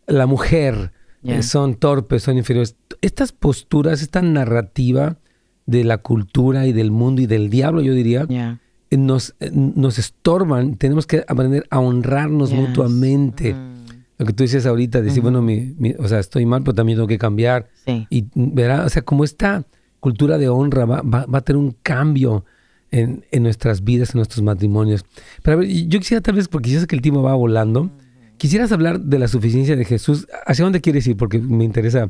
[0.07, 0.91] la mujer,
[1.23, 2.75] eh, son torpes, son inferiores.
[3.01, 5.17] Estas posturas, esta narrativa
[5.65, 8.25] de la cultura y del mundo y del diablo, yo diría,
[8.91, 10.75] eh, nos, eh, nos estorban.
[10.75, 12.59] Tenemos que aprender a honrarnos Yes.
[12.59, 13.53] mutuamente.
[13.53, 13.75] Mm,
[14.17, 16.97] Lo que tú dices ahorita, decir, bueno, mi, mi- o sea, estoy mal, pero también
[16.97, 17.67] tengo que cambiar.
[17.85, 18.07] Sí.
[18.09, 19.65] Y verá, o sea, como esta
[19.99, 22.45] cultura de honra va, va- va a tener un cambio
[22.91, 25.03] en, en nuestras vidas, en nuestros matrimonios.
[25.43, 27.89] Pero a ver, yo quisiera tal vez, porque yo sé que el tiempo va volando,
[28.37, 30.27] quisieras hablar de la suficiencia de Jesús.
[30.45, 31.17] ¿Hacia dónde quieres ir?
[31.17, 32.09] Porque me interesa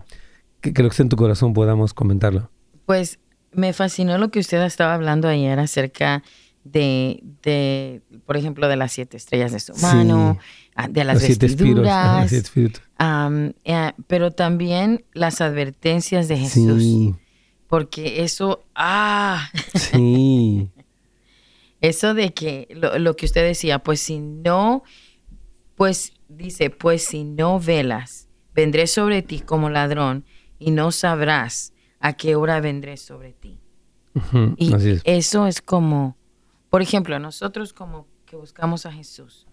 [0.61, 2.51] que, que lo que esté en tu corazón podamos comentarlo.
[2.85, 3.17] Pues
[3.55, 6.23] me fascinó lo que usted estaba hablando ayer acerca
[6.63, 10.37] de, de, por ejemplo, de las siete estrellas de su mano,
[10.75, 17.15] ah, de las Los vestiduras, eh, pero también las advertencias de Jesús, Sí,
[17.67, 20.69] porque eso, ah, sí.
[21.81, 24.81] Eso de que lo, lo que usted decía, pues si no,
[25.75, 30.25] pues dice, pues si no velas, vendré sobre ti como ladrón
[30.57, 31.73] y no sabrás
[32.07, 33.59] a qué hora vendré sobre ti.
[34.57, 35.01] Y Así es.
[35.03, 36.15] eso es como,
[36.69, 39.45] por ejemplo, nosotros como que buscamos a Jesús,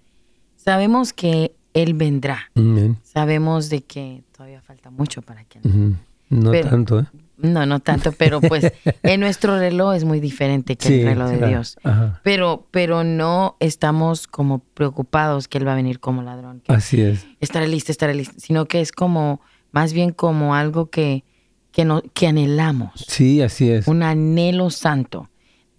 [0.57, 2.99] sabemos que Él vendrá, Amén.
[3.03, 5.97] sabemos de que todavía falta mucho para que Él.
[6.31, 7.07] No Pero- tanto, ¿eh?
[7.38, 11.38] No, no tanto, pero pues en nuestro reloj es muy diferente que el reloj de
[11.38, 11.49] claro.
[11.53, 11.77] Dios.
[11.83, 12.21] Ajá.
[12.23, 16.61] Pero, pero no estamos como preocupados que Él va a venir como ladrón.
[16.61, 17.27] que Así es.
[17.41, 18.35] estaré listo, estaré listo.
[18.38, 19.41] Sino que es como,
[19.73, 21.25] más bien como algo que,
[21.73, 23.05] que, no, que anhelamos.
[23.09, 23.87] Sí, así es.
[23.89, 25.29] Un anhelo santo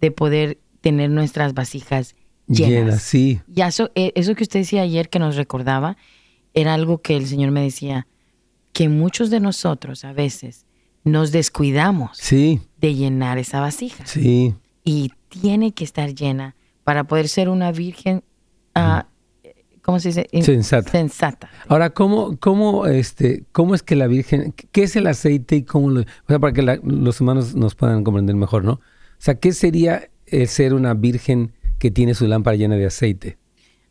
[0.00, 2.14] de poder tener nuestras vasijas
[2.46, 2.68] llenas.
[2.70, 3.40] Llena, sí.
[3.54, 5.96] Y eso, eh, eso que usted decía ayer que nos recordaba,
[6.52, 8.06] era algo que el Señor me decía,
[8.72, 10.66] que muchos de nosotros a veces
[11.04, 14.04] nos descuidamos Sí, de llenar esa vasija.
[14.06, 14.54] sí.
[14.84, 16.54] Y tiene que estar llena
[16.84, 18.22] para poder ser una virgen,
[18.74, 19.06] ah,
[19.84, 20.26] ¿cómo se dice?
[20.42, 20.90] Sensata.
[20.90, 21.50] Sensata.
[21.68, 25.90] Ahora, ¿cómo, cómo, este, ¿cómo es que la Virgen, qué es el aceite y cómo
[25.90, 28.72] lo, o sea, para que la- los humanos nos puedan comprender mejor, ¿no?
[28.72, 28.80] O
[29.18, 33.36] sea, ¿qué sería eh, ser una virgen que tiene su lámpara llena de aceite?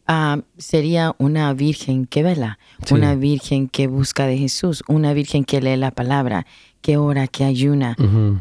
[0.06, 2.94] Ah, sería una virgen que vela, Sí.
[2.96, 6.46] una virgen que busca de Jesús, una virgen que lee la palabra,
[6.82, 7.96] que ora, que ayuna,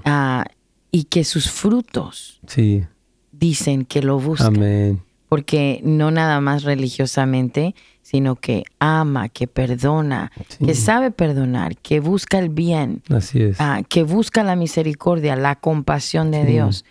[0.04, 0.44] ah,
[0.90, 2.82] y que sus frutos Sí,
[3.30, 4.56] dicen que lo buscan.
[4.56, 5.02] amén.
[5.32, 10.66] Porque no nada más religiosamente, sino que ama, que perdona, Sí.
[10.66, 13.56] que sabe perdonar, que busca el bien, Así es.
[13.58, 16.52] ah, que busca la misericordia, la compasión de Sí.
[16.52, 16.84] Dios.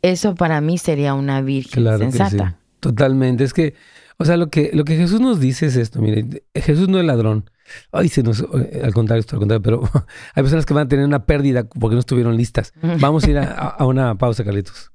[0.00, 2.16] Eso para mí sería una virgen Claro que sí.
[2.18, 2.56] sensata.
[2.80, 3.44] Totalmente.
[3.44, 3.74] Es que,
[4.16, 7.04] o sea, lo que, lo que Jesús nos dice es esto, mire, Jesús no es
[7.04, 7.50] ladrón.
[7.92, 9.82] Ay, se nos, eh, al contrario, esto al contrario, pero
[10.34, 12.72] hay personas que van a tener una pérdida porque no estuvieron listas.
[13.00, 14.90] Vamos a ir a, a una pausa, Carlitos.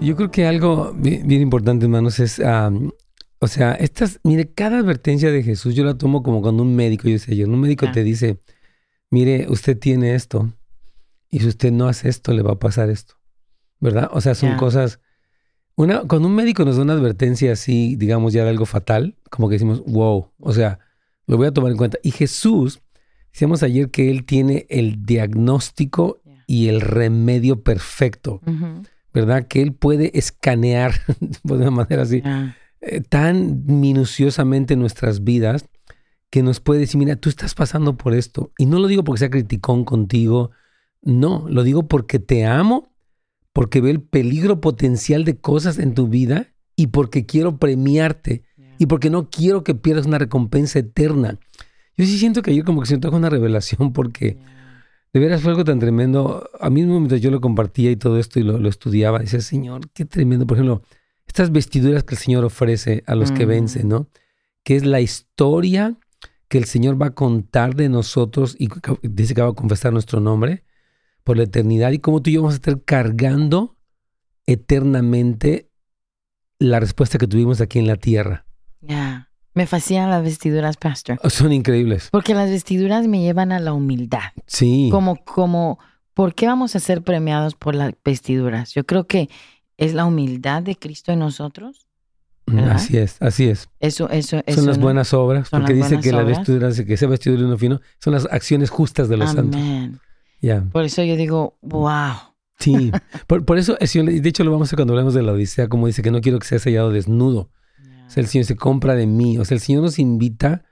[0.00, 2.40] Yo creo que algo bi- bien, importante, hermanos, es,
[3.38, 7.04] o sea, estas, mire, cada advertencia de Jesús yo la tomo como cuando un médico,
[7.04, 7.92] yo decía ayer, un médico Ah.
[7.92, 8.38] te dice,
[9.10, 10.52] mire, usted tiene esto,
[11.30, 13.14] y si usted no hace esto, le va a pasar esto,
[13.80, 14.08] ¿verdad?
[14.12, 15.00] O sea, son cosas,
[15.76, 19.48] una, cuando un médico nos da una advertencia así, digamos, ya de algo fatal, como
[19.48, 20.78] que decimos, wow, o sea,
[21.26, 21.98] lo voy a tomar en cuenta.
[22.02, 22.80] Y Jesús,
[23.32, 28.40] decíamos ayer que Él tiene el diagnóstico y el remedio perfecto.
[29.16, 29.46] ¿Verdad?
[29.48, 30.92] Que él puede escanear
[31.42, 32.22] de una manera así,
[32.82, 35.64] eh, tan minuciosamente nuestras vidas,
[36.28, 38.52] que nos puede decir, mira, tú estás pasando por esto.
[38.58, 40.50] Y no lo digo porque sea criticón contigo,
[41.00, 42.92] no, lo digo porque te amo,
[43.54, 48.42] porque veo el peligro potencial de cosas en tu vida y porque quiero premiarte
[48.78, 51.38] y porque no quiero que pierdas una recompensa eterna.
[51.96, 54.36] Yo sí siento que ayer como que se me trajo una revelación porque...
[55.16, 56.46] De veras fue algo tan tremendo.
[56.60, 59.40] A mí mismo mientras yo lo compartía y todo esto y lo, lo estudiaba, decía,
[59.40, 60.46] Señor, qué tremendo.
[60.46, 60.82] Por ejemplo,
[61.26, 63.48] estas vestiduras que el Señor ofrece a los que Mm.
[63.48, 64.10] vencen, ¿no?
[64.62, 65.96] Que es la historia
[66.48, 68.68] que el Señor va a contar de nosotros y
[69.04, 70.64] dice que va a confesar nuestro nombre
[71.24, 73.78] por la eternidad y cómo tú y yo vamos a estar cargando
[74.44, 75.70] eternamente
[76.58, 78.44] la respuesta que tuvimos aquí en la tierra.
[78.82, 79.25] Ya.
[79.56, 81.18] Me fascinan las vestiduras, Pastor.
[81.30, 82.10] Son increíbles.
[82.12, 84.32] Porque las vestiduras me llevan a la humildad.
[84.46, 84.90] Sí.
[84.92, 85.78] Como, como,
[86.12, 88.74] ¿por qué vamos a ser premiados por las vestiduras?
[88.74, 89.30] Yo creo que
[89.78, 91.86] es la humildad de Cristo en nosotros.
[92.46, 92.72] ¿verdad?
[92.72, 93.70] Así es, así es.
[93.80, 94.58] Eso, eso, eso.
[94.58, 94.84] son las ¿no?
[94.84, 96.36] buenas obras, porque dice que la obras.
[96.36, 99.58] vestidura, dice que esa vestidura de uno fino, son las acciones justas de los santos.
[100.42, 102.12] Ya, Por eso yo digo, wow.
[102.58, 102.92] sí.
[103.26, 105.86] Por, por eso, de hecho lo vamos a hacer cuando hablamos de la Odisea, como
[105.86, 107.48] dice que no quiero que sea sellado desnudo.
[108.06, 109.38] O sea, el Señor se compra de mí.
[109.38, 110.64] O sea, el Señor nos invita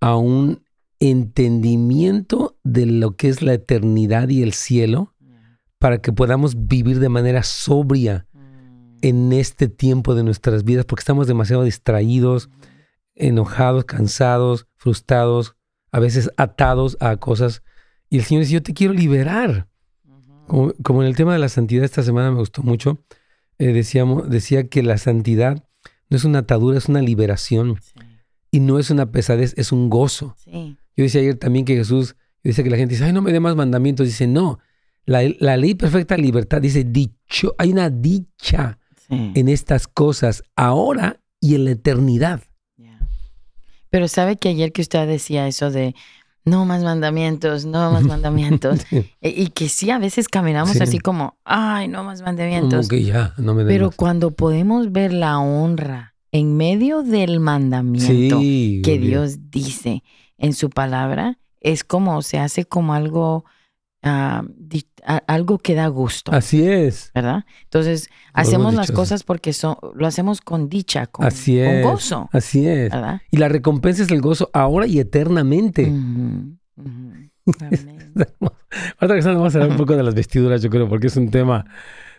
[0.00, 0.64] a un
[0.98, 5.14] entendimiento de lo que es la eternidad y el cielo
[5.78, 8.26] para que podamos vivir de manera sobria
[9.02, 12.50] en este tiempo de nuestras vidas, porque estamos demasiado distraídos,
[13.14, 15.56] enojados, cansados, frustrados,
[15.90, 17.62] a veces atados a cosas.
[18.10, 19.68] Y el Señor dice, yo te quiero liberar.
[20.46, 22.98] Como, como en el tema de la santidad esta semana me gustó mucho,
[23.58, 25.64] eh, decíamos, decía que la santidad
[26.10, 27.78] no es una atadura, es una liberación.
[27.80, 28.00] Sí,
[28.50, 30.36] Y no es una pesadez, es un gozo.
[30.44, 30.76] sí.
[30.96, 33.40] Yo decía ayer también que Jesús, dice que la gente dice, ay, no me dé
[33.40, 34.06] más mandamientos.
[34.06, 34.58] Dice, no,
[35.06, 39.32] la, la ley perfecta de libertad dice, dicho, hay una dicha sí.
[39.34, 42.42] en estas cosas ahora y en la eternidad.
[43.88, 45.94] Pero sabe que ayer que usted decía eso de
[46.50, 49.06] no más mandamientos, no más mandamientos, e-
[49.42, 50.82] y que sí, a veces caminamos Sí.
[50.82, 52.88] así como, ay, no más Como mandamientos.
[52.88, 53.96] que ya, no me Pero más.
[53.96, 58.98] cuando podemos ver la honra en medio del mandamiento sí, que.
[58.98, 60.02] Dios dice
[60.38, 63.44] en su palabra, es como, se hace como algo,
[64.02, 64.42] ah,
[65.26, 66.32] algo que da gusto.
[66.32, 67.10] Así es.
[67.14, 67.44] ¿Verdad?
[67.64, 71.84] Entonces, hacemos las cosas porque son, lo hacemos con dicha, con, Así es.
[71.84, 72.28] gozo.
[72.32, 72.90] Así es.
[72.90, 73.20] ¿verdad?
[73.30, 75.90] Y la recompensa es el gozo ahora y eternamente.
[75.90, 76.56] Ujú.
[77.60, 78.12] Amén.
[78.98, 81.30] Ahora que vamos a hablar un poco de las vestiduras, yo creo, porque es un
[81.30, 81.64] tema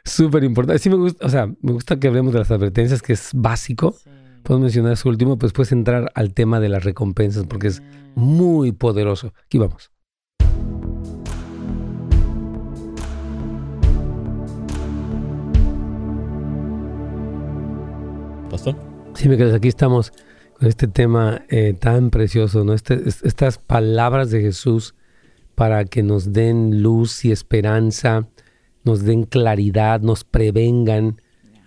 [0.04, 0.80] súper importante.
[0.80, 3.94] Sí me gusta, o sea, me gusta que hablemos de las advertencias, que es básico.
[4.04, 4.10] Sí.
[4.44, 7.84] Podemos mencionar eso último, pues después entrar al tema de las recompensas, porque es
[8.16, 9.34] muy poderoso.
[9.46, 9.91] Aquí vamos.
[18.52, 18.76] Pastor.
[19.16, 20.12] Sí, me quedas, aquí estamos
[20.60, 22.74] con este tema eh, tan precioso, ¿no?
[22.74, 24.94] Este- es- estas palabras de Jesús
[25.56, 28.28] para que nos den luz y esperanza,
[28.84, 31.22] nos den claridad, nos prevengan,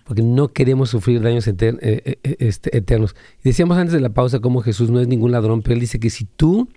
[0.05, 3.17] porque no queremos sufrir daños eh, eh, este, eternos.
[3.43, 6.11] Decíamos antes de la pausa cómo Jesús no es ningún ladrón, pero él dice que
[6.11, 6.69] si tú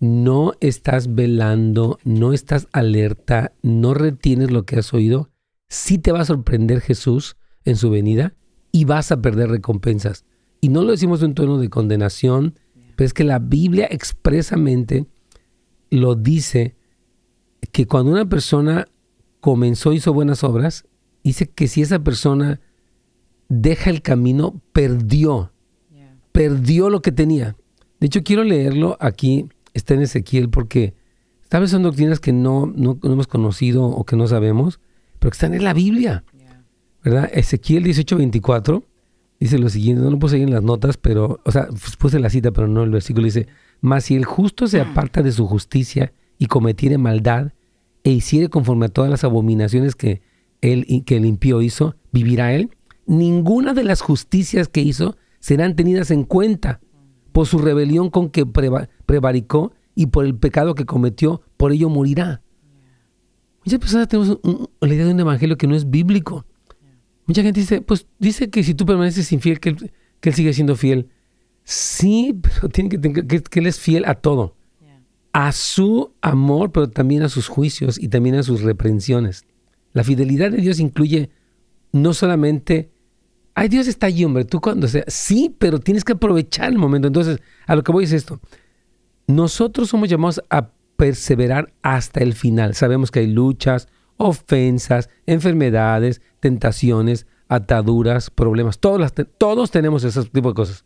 [0.00, 5.30] no estás velando, no estás alerta, no retienes lo que has oído,
[5.68, 8.34] sí te va a sorprender Jesús en su venida
[8.76, 10.26] y vas a perder recompensas.
[10.60, 12.58] Y no lo decimos en tono de condenación,
[12.94, 15.06] pero es que la Biblia expresamente
[15.88, 16.76] lo dice
[17.72, 18.86] que cuando una persona
[19.40, 20.84] comenzó, hizo buenas obras,
[21.24, 22.60] dice que si esa persona
[23.48, 25.52] deja el camino, perdió,
[26.32, 27.56] perdió lo que tenía.
[27.98, 30.92] De hecho, quiero leerlo aquí, está en Ezequiel, porque
[31.48, 34.80] tal vez son doctrinas que no, no, no hemos conocido o que no sabemos,
[35.18, 36.24] pero que están en la Biblia.
[37.06, 37.30] ¿Verdad?
[37.32, 38.82] Ezequiel 18:24
[39.40, 42.18] dice lo siguiente, no lo puse ahí en las notas, pero, o sea, pues puse
[42.18, 43.46] la cita, pero no el versículo, dice,
[43.80, 47.52] mas si el justo se aparta de su justicia y cometiere maldad
[48.02, 50.22] e hiciere conforme a todas las abominaciones que
[50.62, 52.70] él, que el impío hizo, vivirá él.
[53.06, 56.80] Ninguna de las justicias que hizo serán tenidas en cuenta
[57.32, 61.88] por su rebelión con que preva- prevaricó y por el pecado que cometió, por ello
[61.90, 62.42] morirá.
[63.64, 66.46] Muchas personas tenemos un- la idea de un evangelio que no es bíblico.
[67.26, 70.52] Mucha gente dice, pues dice que si tú permaneces infiel, que él, que él sigue
[70.52, 71.08] siendo fiel.
[71.64, 74.54] Sí, pero tiene que que, que él es fiel a todo.
[75.32, 79.44] A su amor, pero también a sus juicios y también a sus reprensiones.
[79.92, 81.30] La fidelidad de Dios incluye
[81.92, 82.90] no solamente,
[83.54, 87.08] ay, Dios está allí, hombre, tú cuando sea, sí, pero tienes que aprovechar el momento.
[87.08, 88.40] Entonces, a lo que voy es esto.
[89.26, 92.74] Nosotros somos llamados a perseverar hasta el final.
[92.74, 98.78] Sabemos que hay luchas, ofensas, enfermedades, tentaciones, ataduras, problemas.
[98.78, 100.84] Todos, las te- todos tenemos ese tipo de cosas.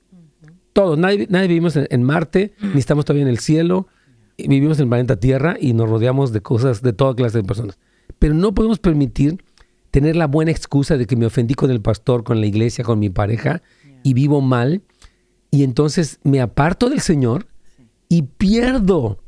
[0.73, 0.99] Todos.
[0.99, 3.89] Nadie, nadie vivimos en, en Marte, ni estamos todavía en el cielo.
[4.37, 7.45] y Vivimos en el planeta Tierra y nos rodeamos de cosas de toda clase de
[7.45, 7.79] personas.
[8.19, 9.43] Pero no podemos permitir
[9.91, 12.99] tener la buena excusa de que me ofendí con el pastor, con la iglesia, con
[12.99, 13.63] mi pareja
[14.03, 14.83] y vivo mal.
[15.51, 17.47] Y entonces me aparto del Señor
[18.09, 19.19] y pierdo.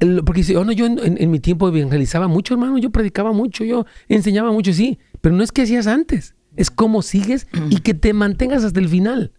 [0.00, 2.90] El- porque dice, oh, no, yo en, en- en mi tiempo evangelizaba mucho, hermano, yo
[2.90, 7.46] predicaba mucho, yo enseñaba mucho, sí, pero no es que hacías antes, es cómo sigues
[7.70, 9.32] y que te mantengas hasta el final.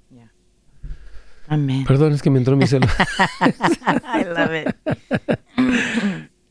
[1.48, 1.84] Amén.
[1.88, 2.94] Perdón, es que me entró mi celular.
[3.42, 4.76] I love it.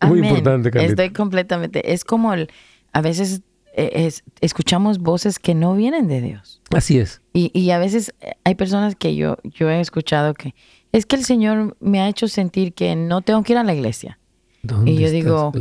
[0.03, 0.25] Muy Amén.
[0.25, 0.91] importante, Carlita.
[1.05, 1.93] Estoy completamente.
[1.93, 2.49] Es como el,
[2.93, 3.43] a veces
[3.75, 6.61] es- escuchamos voces que no vienen de Dios.
[6.75, 7.21] Así es.
[7.33, 10.55] Y, y a veces eh, hay personas que yo, yo he escuchado que
[10.93, 13.75] es que el Señor me ha hecho sentir que no tengo que ir a la
[13.75, 14.19] iglesia.
[14.63, 15.53] ¿Dónde Y yo digo?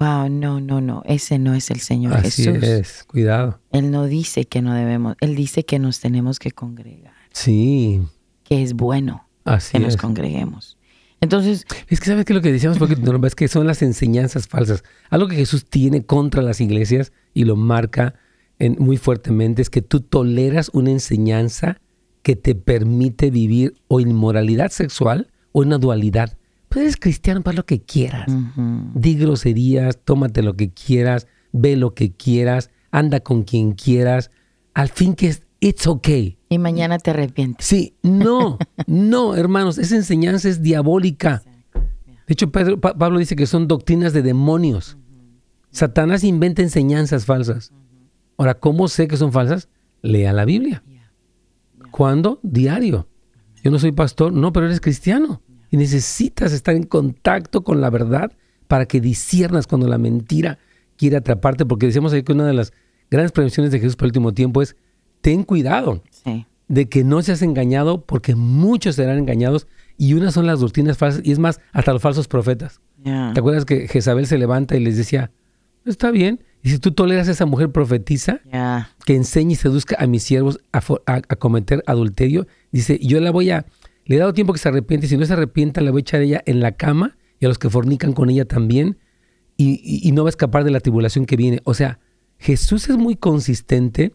[0.00, 1.02] Wow, no, no, no.
[1.06, 2.62] Ese no es el Señor Así Jesús.
[2.62, 3.60] es, cuidado.
[3.70, 8.02] Él no dice que no debemos, Él dice que nos tenemos que congregar, Sí,
[8.44, 10.76] que es bueno así que nos congreguemos.
[11.20, 14.48] Entonces, Es que sabes que lo que decíamos porque no, es que son las enseñanzas
[14.48, 14.82] falsas.
[15.08, 18.14] Algo que Jesús tiene contra las iglesias y lo marca
[18.58, 21.78] en- muy fuertemente es que tú toleras una enseñanza
[22.22, 26.36] que te permite vivir o inmoralidad sexual o una dualidad.
[26.68, 28.28] Pues eres cristiano para lo que quieras.
[28.28, 34.30] ujú, Di groserías, tómate lo que quieras, ve lo que quieras, anda con quien quieras.
[34.72, 36.38] Al fin que es, it's okay.
[36.48, 37.66] y mañana te arrepientes.
[37.66, 41.42] Sí, no, no, hermanos, esa enseñanza es diabólica.
[42.26, 44.96] De hecho, Pedro- Pa- Pablo dice que son doctrinas de demonios.
[45.70, 47.72] Satanás inventa enseñanzas falsas.
[48.38, 49.68] Ahora, ¿cómo sé que son falsas?
[50.02, 50.82] Lea la Biblia.
[51.92, 52.40] ¿Cuándo?
[52.42, 53.06] Diario.
[53.62, 55.40] Yo no soy pastor, no, pero eres cristiano.
[55.70, 58.32] Y necesitas estar en contacto con la verdad
[58.66, 60.58] para que disiernas cuando la mentira
[60.96, 62.72] quiere atraparte, porque decíamos ahí que una de las
[63.10, 64.74] grandes prevenciones de Jesús para el último tiempo es,
[65.20, 66.46] ten cuidado Sí.
[66.68, 71.22] de que no seas engañado, porque muchos serán engañados y unas son las doctrinas falsas
[71.24, 72.80] y es más, hasta los falsos profetas.
[73.04, 75.30] ¿Te acuerdas que Jezabel se levanta y les decía,
[75.84, 78.40] está bien, y si tú toleras a esa mujer profetiza
[79.04, 83.20] que enseñe y seduzca a mis siervos a, fo- a- a cometer adulterio, dice, yo
[83.20, 83.66] la voy a,
[84.04, 86.20] le he dado tiempo que se arrepiente, si no se arrepienta, la voy a echar
[86.20, 88.96] a ella en la cama y a los que fornican con ella también,
[89.56, 91.60] y, no va a escapar de la tribulación que viene.
[91.64, 92.00] O sea,
[92.38, 94.12] Jesús es muy consistente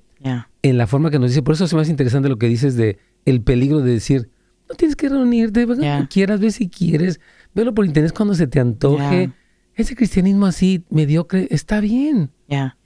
[0.61, 1.41] en la forma que nos dice.
[1.41, 4.29] Por eso es más interesante lo que dices de el peligro de decir,
[4.69, 6.07] no tienes que reunirte, ve yeah.
[6.09, 7.21] quieras, ve si quieres,
[7.55, 9.31] velo por internet cuando se te antoje.
[9.78, 12.32] Ese cristianismo así mediocre está bien.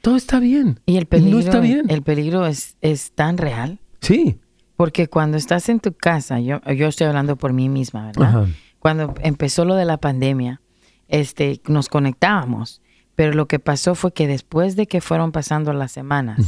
[0.02, 0.82] Todo está bien.
[0.86, 1.86] Y el peligro, está bien.
[1.90, 3.80] El peligro es, es tan real.
[4.02, 4.40] Sí.
[4.76, 8.48] Porque cuando estás en tu casa, yo, yo estoy hablando por mí misma, ¿verdad?
[8.80, 10.60] Cuando empezó lo de la pandemia,
[11.08, 12.82] este, nos conectábamos.
[13.16, 16.40] Pero lo que pasó fue que después de que fueron pasando las semanas,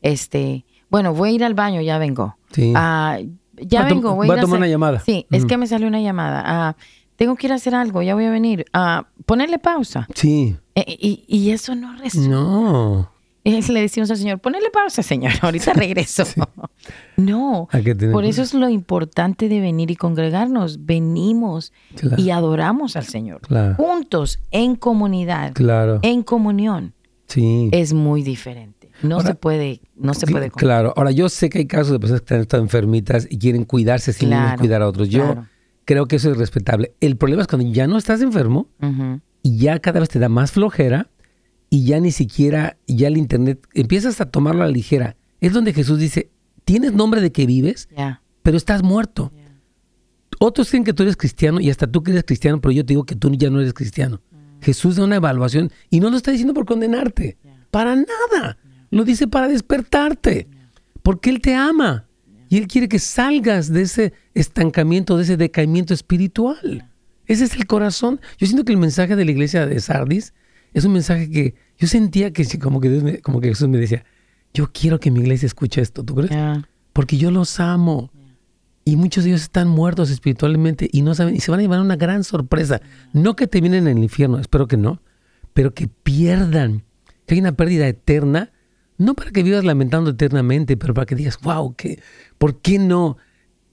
[0.00, 2.38] este, bueno, voy a ir al baño, ya vengo.
[2.52, 2.72] Sí.
[2.74, 3.18] Ah,
[3.56, 5.00] ya vengo, voy a, ir a tomar una llamada.
[5.00, 6.76] Sí, es que me salió una llamada.
[7.16, 8.64] Tengo que ir a hacer algo, ya voy a venir.
[8.72, 10.08] Ah, ponerle pausa.
[10.14, 10.56] Sí.
[10.74, 12.28] E, y, y, eso no resulta.
[12.28, 13.14] No.
[13.44, 16.24] Le decimos al Señor, ponele pausa, Señor, ahorita regreso.
[17.16, 17.68] No,
[18.12, 20.84] por eso es lo importante de venir y congregarnos.
[20.84, 21.72] Venimos
[22.16, 23.40] y adoramos al Señor.
[23.76, 26.00] Juntos, en comunidad, claro.
[26.02, 26.92] en comunión.
[27.28, 27.68] Sí.
[27.72, 28.90] Es muy diferente.
[29.02, 30.50] No se puede, no se puede.
[30.50, 30.92] Claro.
[30.96, 34.30] Ahora, yo sé que hay casos de personas que están enfermitas y quieren cuidarse sin
[34.58, 35.08] cuidar a otros.
[35.08, 35.44] Yo
[35.84, 36.94] creo que eso es respetable.
[37.00, 38.68] El problema es cuando ya no estás enfermo
[39.42, 41.10] y ya cada vez te da más flojera
[41.70, 45.16] y ya ni siquiera, ya el Internet, empiezas a tomarlo a la ligera.
[45.40, 46.30] Es donde Jesús dice,
[46.64, 47.88] tienes nombre de que vives,
[48.42, 49.32] pero estás muerto.
[50.40, 52.92] Otros creen que tú eres cristiano y hasta tú que eres cristiano, pero yo te
[52.92, 54.20] digo que tú ya no eres cristiano.
[54.30, 54.62] Mm.
[54.62, 57.38] Jesús da una evaluación y no lo está diciendo por condenarte,
[57.70, 58.58] para nada.
[58.90, 60.48] Lo dice para despertarte,
[61.02, 62.06] porque Él te ama
[62.54, 66.88] y Él quiere que salgas de ese estancamiento, de ese decaimiento espiritual.
[67.26, 68.20] Ese es el corazón.
[68.38, 70.34] Yo siento que el mensaje de la iglesia de Sardis
[70.72, 74.04] es un mensaje que yo sentía que como que, Dios como que Jesús me decía,
[74.52, 76.30] yo quiero que mi iglesia escuche esto, ¿tú crees?
[76.92, 78.12] Porque yo los amo.
[78.84, 81.80] Y muchos de ellos están muertos espiritualmente y no saben, y se van a llevar
[81.80, 82.80] una gran sorpresa.
[83.12, 85.02] No que te vienen en el infierno, espero que no,
[85.54, 86.84] pero que pierdan,
[87.26, 88.52] que hay una pérdida eterna,
[88.96, 92.00] no para que vivas lamentando eternamente, pero para que digas, wow, ¿qué,
[92.38, 93.16] ¿por qué no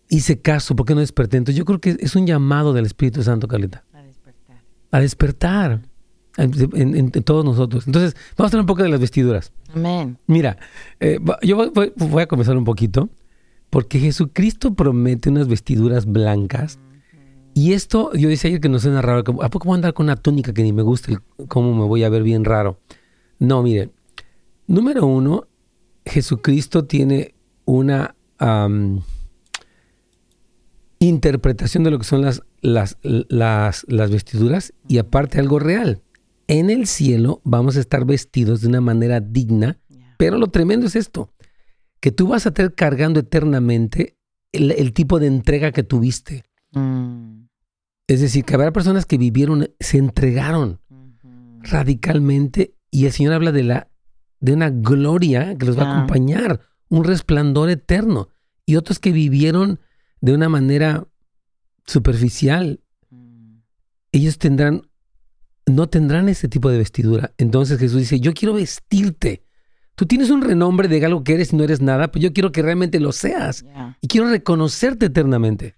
[0.09, 0.75] hice caso?
[0.75, 1.37] ¿Por qué no desperté?
[1.37, 3.83] Entonces yo creo que es un llamado del Espíritu Santo, Carlita.
[3.93, 4.57] A despertar.
[4.91, 5.81] A despertar
[6.37, 7.87] en, todos nosotros.
[7.87, 9.51] Entonces, vamos a hablar un poco de las vestiduras.
[9.73, 10.17] Amén.
[10.27, 10.57] Mira,
[10.99, 13.09] eh, yo voy, a comenzar un poquito,
[13.69, 16.79] porque Jesucristo promete unas vestiduras blancas.
[17.53, 20.05] Y esto, yo decía ayer que no suena raro, ¿a poco voy a andar con
[20.05, 22.79] una túnica que ni me gusta, cómo me voy a ver bien raro?
[23.39, 23.91] No, mire,
[24.71, 25.47] número uno,
[26.05, 28.15] Jesucristo tiene una
[30.99, 36.01] interpretación de lo que son las, las, las, las vestiduras y aparte algo real
[36.51, 39.79] en el cielo vamos a estar vestidos de una manera digna,
[40.17, 41.33] pero lo tremendo es esto,
[42.01, 44.17] que tú vas a estar cargando eternamente
[44.51, 46.43] el, tipo de entrega que tuviste.
[46.73, 47.45] Mm.
[48.05, 50.81] Es decir, que habrá personas que vivieron, se entregaron
[51.61, 53.90] radicalmente y el Señor habla de, la,
[54.41, 58.27] de una gloria que los va a acompañar, un resplandor eterno.
[58.65, 59.79] Y otros que vivieron
[60.19, 61.07] de una manera
[61.85, 63.59] superficial, mm.
[64.11, 64.83] ellos tendrán
[65.65, 67.33] no tendrán ese tipo de vestidura.
[67.37, 69.43] Entonces Jesús dice, yo quiero vestirte.
[69.95, 72.51] Tú tienes un renombre de algo que eres y no eres nada, pero yo quiero
[72.51, 73.65] que realmente lo seas.
[74.01, 75.75] Y quiero reconocerte eternamente.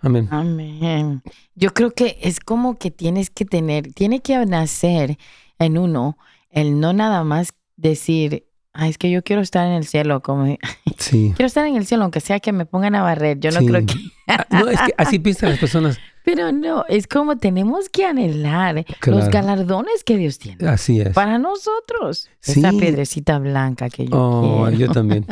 [0.00, 0.28] Amén.
[0.30, 1.22] Amén.
[1.54, 5.18] Yo creo que es como que tienes que tener, tiene que nacer
[5.58, 6.16] en uno
[6.50, 10.56] el no nada más decir, Ay, es que yo quiero estar en el cielo, como
[10.96, 11.32] sí.
[11.34, 13.40] quiero estar en el cielo, aunque sea que me pongan a barrer.
[13.40, 13.94] Yo no creo que.
[14.28, 15.98] Ah, no, es que así piensan las personas.
[16.24, 20.68] Pero no, es como tenemos que anhelar los galardones que Dios tiene.
[20.68, 21.10] Así es.
[21.10, 22.28] Para nosotros.
[22.42, 25.26] Esa piedrecita blanca que yo oh, yo también.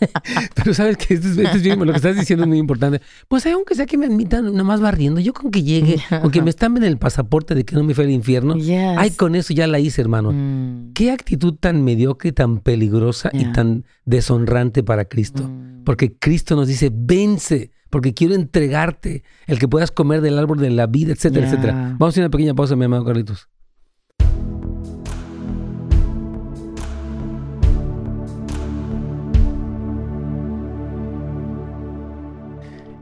[0.54, 3.00] Pero sabes que esto es, bien, lo que estás diciendo es muy importante.
[3.28, 6.50] Pues aunque sea que me admitan nada más barriendo, yo con que llegue, aunque me
[6.50, 8.54] están en el pasaporte de que no me fue al infierno,
[8.98, 10.32] ay, con eso ya la hice, hermano.
[10.32, 10.92] Mm.
[10.92, 15.44] Qué actitud tan mediocre, tan peligrosa y tan deshonrante para Cristo.
[15.44, 15.84] Mm.
[15.84, 20.70] Porque Cristo nos dice, vence porque quiero entregarte el que puedas comer del árbol de
[20.70, 21.72] la vida, etcétera, etcétera.
[21.98, 23.48] Vamos a hacer una pequeña pausa, mi amado Carlitos.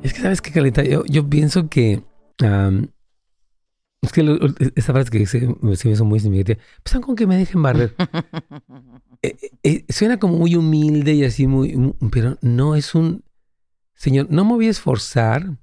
[0.03, 0.83] Es que, ¿sabes qué, Carlita?
[0.83, 2.03] Yo, yo pienso que...
[4.01, 4.39] es que
[4.75, 6.65] esa frase que se, me hizo muy significativa.
[6.83, 7.95] Pues con que me dejen barrer.
[9.21, 11.93] Eh, eh, eh, suena como muy humilde y así muy...
[12.13, 13.25] Pero no es un
[13.99, 15.59] Señor, no me voy a esforzar,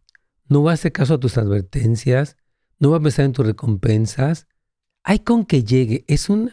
[0.49, 2.35] no voy a hacer caso a tus advertencias,
[2.79, 4.45] no voy a pensar en tus recompensas.
[5.03, 6.03] Hay con que llegue.
[6.07, 6.51] Es, un,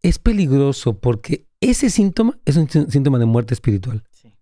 [0.00, 4.02] es peligroso porque ese síntoma es un síntoma de muerte espiritual.
[4.10, 4.34] Sí.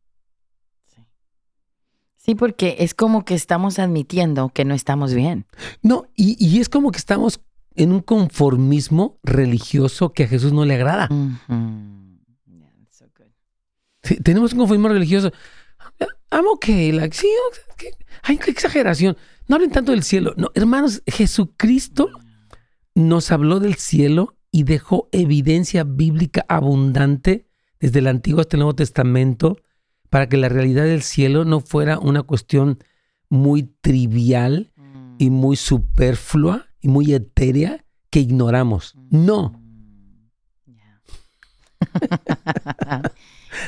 [0.87, 1.05] sí.
[2.17, 5.47] Sí, porque es como que estamos admitiendo que no estamos bien.
[5.83, 7.41] No, y, y es como que estamos
[7.75, 11.09] en un conformismo religioso que a Jesús no le agrada.
[11.11, 12.21] Ujú.
[12.47, 13.33] Yeah, that's so good.
[14.05, 15.33] Sí, tenemos un conformismo religioso.
[16.31, 17.29] I'm okay, like, sí,
[17.77, 17.91] ¿qué?
[18.23, 19.17] ay, qué exageración.
[19.47, 20.35] No hablen tanto del cielo.
[20.37, 22.11] No, hermanos, Jesucristo
[22.95, 27.47] nos habló del cielo y dejó evidencia bíblica abundante
[27.81, 29.57] desde el Antiguo hasta el Nuevo Testamento
[30.11, 32.79] para que la realidad del cielo no fuera una cuestión
[33.29, 34.73] muy trivial
[35.19, 38.95] y muy superflua y muy etérea que ignoramos.
[39.11, 39.61] No.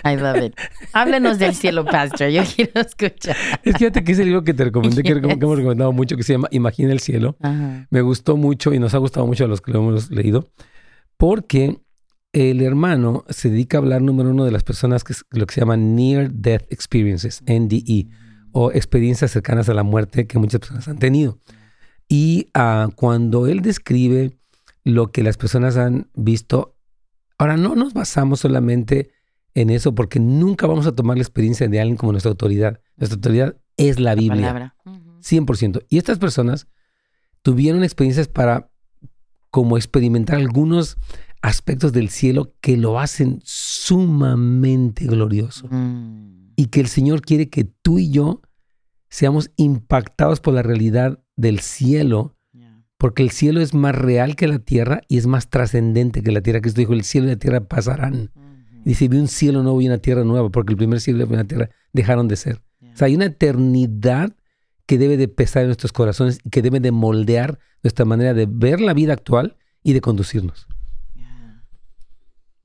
[0.04, 0.54] I love it.
[0.92, 2.28] Háblenos del cielo, Pastor.
[2.30, 3.36] Yo quiero escuchar.
[3.62, 6.16] Es que fíjate que ese libro que te recomendé, que, recom- que hemos recomendado mucho,
[6.16, 7.86] que se llama Imagina el cielo, Ajá.
[7.90, 10.48] me gustó mucho y nos ha gustado mucho a los que lo hemos leído,
[11.16, 11.80] porque
[12.32, 15.54] el hermano se dedica a hablar, número uno, de las personas que es lo que
[15.54, 18.08] se llaman Near Death Experiences, NDE,
[18.52, 21.38] o experiencias cercanas a la muerte que muchas personas han tenido.
[22.08, 24.32] Y ah, cuando él describe
[24.84, 26.74] lo que las personas han visto,
[27.40, 29.12] ahora no nos basamos solamente
[29.54, 32.80] en eso, porque nunca vamos a tomar la experiencia de alguien como nuestra autoridad.
[32.96, 34.48] Nuestra autoridad es la Biblia.
[34.48, 34.76] Palabra.
[34.84, 35.20] Ujú.
[35.22, 35.86] 100%.
[35.88, 36.68] Y estas personas
[37.40, 38.70] tuvieron experiencias para
[39.48, 40.98] como experimentar algunos
[41.40, 45.66] aspectos del cielo que lo hacen sumamente glorioso.
[45.70, 46.52] Mm.
[46.56, 48.42] Y que el Señor quiere que tú y yo
[49.08, 52.36] seamos impactados por la realidad del cielo.
[53.00, 56.42] Porque el cielo es más real que la tierra y es más trascendente que la
[56.42, 56.60] tierra.
[56.60, 58.30] Cristo dijo, el cielo y la tierra pasarán.
[58.84, 61.44] Dice, vi un cielo nuevo y una tierra nueva, porque el primer cielo y una
[61.44, 62.60] tierra dejaron de ser.
[62.78, 62.92] Yeah.
[62.92, 64.36] O sea, hay una eternidad
[64.84, 68.46] que debe de pesar en nuestros corazones y que debe de moldear nuestra manera de
[68.46, 70.66] ver la vida actual y de conducirnos.
[71.14, 71.62] Yeah.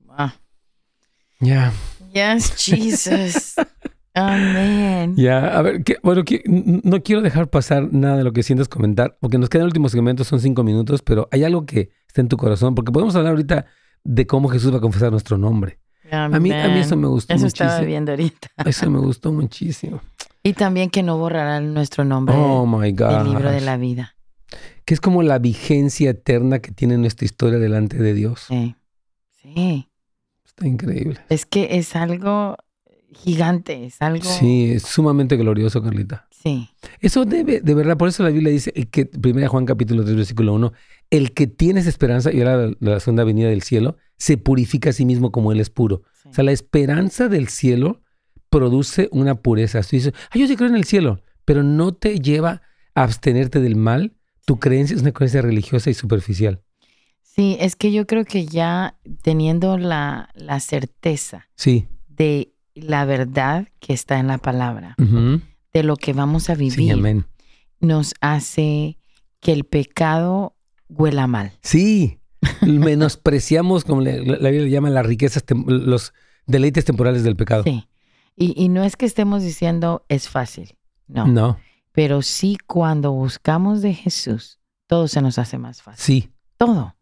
[0.04, 1.72] Wow.
[2.12, 3.54] Yes, Jesus.
[4.16, 5.14] Amén.
[5.16, 5.56] ya.
[5.58, 8.68] A ver, ¿qué- bueno, ¿qué- n- no quiero dejar pasar nada de lo que sientes
[8.68, 12.20] comentar, porque nos queda el último segmento, son cinco minutos, pero hay algo que está
[12.22, 13.66] en tu corazón, porque podemos hablar ahorita
[14.04, 15.78] de cómo Jesús va a confesar nuestro nombre.
[16.10, 17.88] A mí, a mí eso me gustó Eso estaba muchísimo.
[17.88, 18.48] viendo ahorita.
[18.64, 20.00] Eso me gustó muchísimo.
[20.42, 23.08] Y también que no borrará nuestro nombre Oh my God.
[23.18, 24.14] del libro de la vida.
[24.84, 28.44] Que es como la vigencia eterna que tiene nuestra historia delante de Dios.
[28.48, 28.76] Sí.
[29.42, 29.88] Sí.
[30.44, 31.18] Está increíble.
[31.28, 32.56] Es que es algo
[33.14, 34.24] gigante, es algo.
[34.24, 36.28] Sí, es sumamente glorioso, Carlita.
[36.30, 36.68] Sí.
[37.00, 40.16] Eso debe, de verdad, por eso la Biblia dice, el que, 1 Juan capítulo 3,
[40.16, 40.72] versículo 1,
[41.10, 44.90] el que tiene esa esperanza y ahora la, la segunda venida del cielo, se purifica
[44.90, 46.02] a sí mismo como él es puro.
[46.22, 46.28] sí.
[46.30, 48.02] O sea, la esperanza del cielo
[48.50, 49.80] produce una pureza.
[49.82, 52.62] Tú dices, ah, yo sí creo en el cielo, pero no te lleva
[52.94, 54.14] a abstenerte del mal.
[54.44, 56.62] Tu creencia es una creencia religiosa y superficial.
[57.22, 61.86] Sí, es que yo creo que ya teniendo la, la certeza Sí.
[62.08, 66.92] de la verdad que está en la palabra, de lo que vamos a Sí, vivir,
[66.92, 67.26] amén.
[67.80, 68.98] nos hace
[69.40, 70.54] que el pecado
[70.88, 71.52] huela mal.
[71.62, 72.18] Sí,
[72.62, 76.12] menospreciamos, como la Biblia le llama, las riquezas, los
[76.46, 77.64] deleites temporales del pecado.
[77.64, 77.86] Sí.
[78.36, 80.76] Y, y no es que estemos diciendo es fácil,
[81.08, 81.26] no.
[81.26, 81.58] No,
[81.92, 86.02] Pero sí cuando buscamos de Jesús, todo se nos hace más fácil.
[86.04, 86.94] sí, Todo.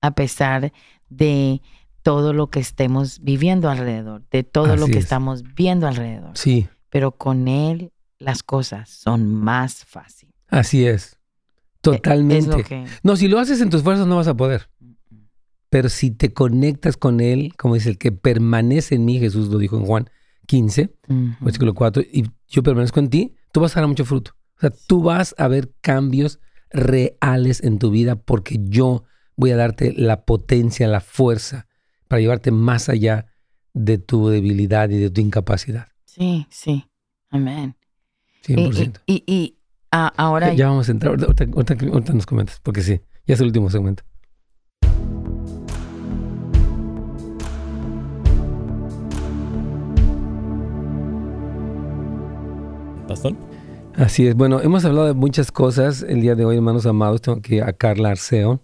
[0.00, 0.72] A pesar
[1.08, 1.60] de
[2.02, 5.04] todo lo que estemos viviendo alrededor, de todo lo que es.
[5.04, 6.30] estamos viendo alrededor.
[6.36, 10.34] sí, Pero con Él las cosas son más fáciles.
[10.48, 11.18] así es.
[11.80, 12.38] Totalmente.
[12.38, 12.84] Es lo que...
[13.02, 14.68] No, si lo haces en tus fuerzas no vas a poder.
[15.70, 19.58] Pero si te conectas con Él, como dice, el que permanece en mí, Jesús lo
[19.58, 20.10] dijo en Juan
[20.46, 21.44] 15, Ujú.
[21.44, 24.32] versículo 4, y yo permanezco en ti, tú vas a dar mucho fruto.
[24.56, 26.40] O sea, tú vas a ver cambios
[26.70, 29.04] reales en tu vida porque yo
[29.36, 31.67] voy a darte la potencia, la fuerza
[32.08, 33.26] para llevarte más allá
[33.74, 35.88] de tu debilidad y de tu incapacidad.
[36.04, 36.84] Sí, sí.
[37.30, 37.76] Amén.
[38.46, 39.00] Y, 100%.
[39.06, 39.58] y- y- y,
[39.92, 41.10] ah, ahora ya, ya vamos a entrar.
[41.10, 44.02] Ahorita, ahorita- ahorita- ahorita nos comentas, porque sí, ya es el último segmento.
[53.06, 53.34] Pastor.
[53.96, 54.34] Así es.
[54.34, 57.20] Bueno, hemos hablado de muchas cosas el día de hoy, hermanos amados.
[57.22, 58.60] Tengo aquí a Carla Arceo.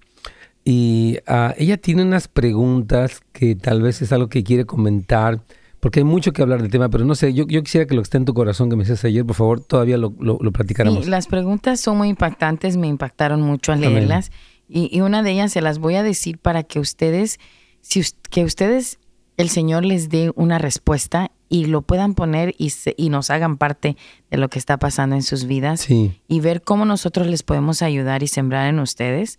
[0.65, 5.43] Y ah, ella tiene unas preguntas que tal vez es algo que quiere comentar,
[5.81, 8.01] porque hay mucho que hablar del tema, pero no sé, yo, yo quisiera que lo
[8.01, 10.53] que está en tu corazón que me decías ayer, por favor, todavía lo, lo, lo
[10.53, 11.05] platicáramos.
[11.05, 14.31] Sí, las preguntas son muy impactantes, me impactaron mucho al leerlas.
[14.67, 17.39] Y, y una de ellas se las voy a decir para que ustedes,
[17.83, 18.99] si que ustedes,
[19.37, 23.59] el Señor les dé una respuesta y lo puedan poner y, se- y nos hagan
[23.59, 23.99] parte
[24.31, 27.83] de lo que está pasando en sus vidas Sí, y ver cómo nosotros les podemos
[27.83, 29.39] ayudar y sembrar en ustedes.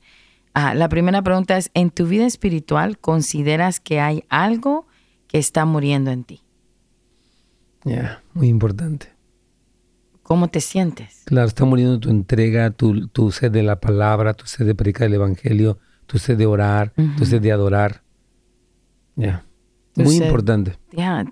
[0.57, 4.87] Ah, la primera pregunta es, ¿en tu vida espiritual consideras que hay algo
[5.27, 6.41] que está muriendo en ti?
[7.83, 9.09] ya, muy importante.
[10.23, 11.23] cómo te sientes.
[11.25, 15.07] Claro, está muriendo tu entrega, tu, tu sed de la palabra, tu sed de predicar
[15.07, 15.77] el evangelio,
[16.07, 18.01] tu sed de orar, tu sed de adorar.
[19.17, 19.45] Ya.
[19.95, 20.77] Muy importante.
[20.93, 21.25] Ya,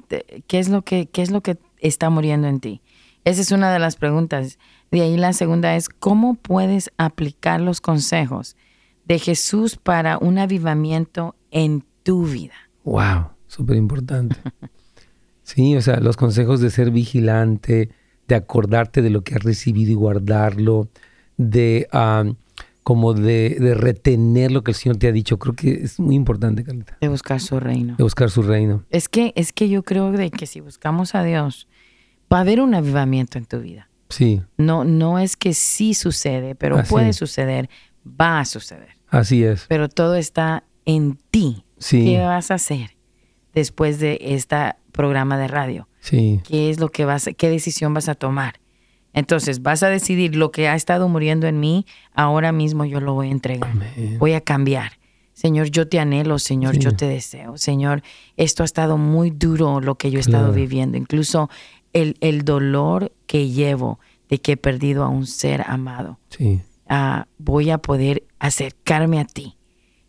[0.47, 2.82] ¿qué es lo que qué es lo que está muriendo en ti?
[3.24, 4.59] Esa es una de las preguntas.
[4.91, 8.57] De ahí la segunda es cómo puedes aplicar los consejos
[9.05, 12.53] de Jesús para un avivamiento en tu vida.
[12.83, 14.35] Wow, súper importante.
[15.43, 17.89] sí, o sea, los consejos de ser vigilante,
[18.27, 20.89] de acordarte de lo que has recibido y guardarlo,
[21.37, 21.87] de
[22.83, 25.39] como de, retener lo que el Señor te ha dicho.
[25.39, 26.97] Creo que es muy importante, Carlita.
[26.99, 27.95] De buscar su reino.
[27.97, 28.83] De buscar su reino.
[28.89, 31.67] Es que, es que yo creo de que si buscamos a Dios,
[32.31, 33.89] va a haber un avivamiento en tu vida.
[34.09, 34.41] Sí.
[34.57, 37.69] No, no es que sí sucede, pero puede suceder,
[38.05, 38.95] va a suceder.
[39.07, 39.65] Así es.
[39.67, 41.65] Pero todo está en ti.
[41.77, 42.05] Sí.
[42.05, 42.95] ¿Qué vas a hacer
[43.53, 45.87] después de este programa de radio?
[45.99, 46.41] Sí.
[46.43, 48.59] ¿Qué es lo que vas, qué decisión vas a tomar?
[49.13, 53.13] Entonces vas a decidir lo que ha estado muriendo en mí, ahora mismo yo lo
[53.13, 53.71] voy a entregar.
[54.17, 54.93] Voy a cambiar.
[55.33, 57.57] Señor, yo te anhelo, Señor, yo te deseo.
[57.57, 58.01] Señor,
[58.37, 60.97] esto ha estado muy duro lo que yo he estado viviendo.
[60.97, 61.49] Incluso
[61.91, 63.99] el, el, dolor que llevo
[64.29, 66.19] de que he perdido a un ser amado.
[66.29, 66.61] Sí.
[67.37, 69.57] Voy a poder acercarme a ti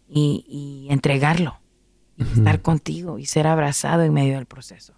[0.09, 1.61] y, entregarlo.
[2.16, 4.95] Y estar contigo y ser abrazado en medio del proceso.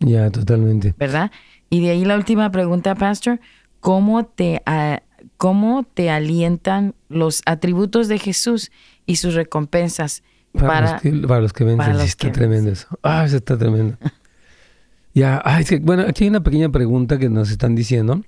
[0.00, 0.94] Ya, totalmente.
[0.98, 1.30] ¿Verdad?
[1.68, 3.38] Y de ahí la última pregunta, Pastor,
[3.78, 4.62] ¿cómo te,
[5.36, 8.72] cómo te alientan los atributos de Jesús
[9.06, 12.00] y sus recompensas para, los, que, para los que vencen?
[12.00, 12.88] está tremendo eso.
[13.02, 13.96] Ah, eso está tremendo.
[15.14, 15.42] ya,
[15.82, 18.22] bueno, aquí hay una pequeña pregunta que nos están diciendo.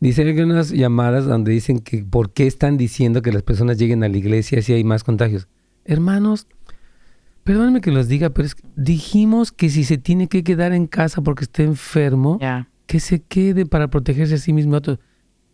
[0.00, 3.78] Dice que hay unas llamadas donde dicen que por qué están diciendo que las personas
[3.78, 5.46] lleguen a la iglesia si hay más contagios.
[5.84, 6.46] Hermanos,
[7.44, 10.86] Perdónenme que los diga, pero es que dijimos que si se tiene que quedar en
[10.86, 12.38] casa porque está enfermo,
[12.86, 14.78] que se quede para protegerse a sí mismo.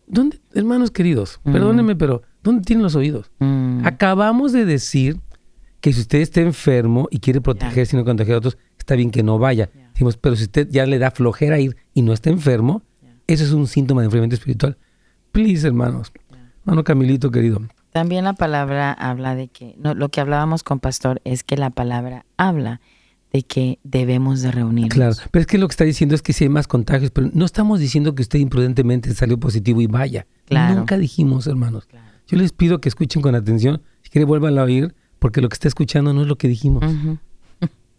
[0.07, 1.41] ¿Dónde, hermanos queridos?
[1.45, 1.53] Mm.
[1.53, 3.31] Perdónenme, pero ¿dónde tienen los oídos?
[3.39, 3.85] Mm.
[3.85, 5.21] Acabamos de decir
[5.81, 9.11] que si usted está enfermo y quiere protegerse y no contagiar a otros, está bien
[9.11, 9.71] que no vaya.
[9.93, 12.83] Dijimos, pero si usted ya le da flojera ir y no está enfermo,
[13.27, 14.77] eso es un síntoma de enfriamiento espiritual.
[15.33, 16.13] Please, hermanos.
[16.65, 17.61] Hermano Camilito, querido,
[17.97, 21.71] también la palabra habla de que, no, lo que hablábamos con Pastor es que la
[21.71, 22.83] palabra habla
[23.33, 24.93] de que debemos de reunirnos.
[24.93, 27.31] Claro, pero es que lo que está diciendo es que si hay más contagios, pero
[27.33, 30.27] no estamos diciendo que usted imprudentemente salió positivo y vaya.
[30.51, 31.89] Nunca dijimos, hermanos.
[32.27, 35.55] Yo les pido que escuchen con atención, si quiere vuelvan a oír, porque lo que
[35.55, 36.85] está escuchando no es lo que dijimos.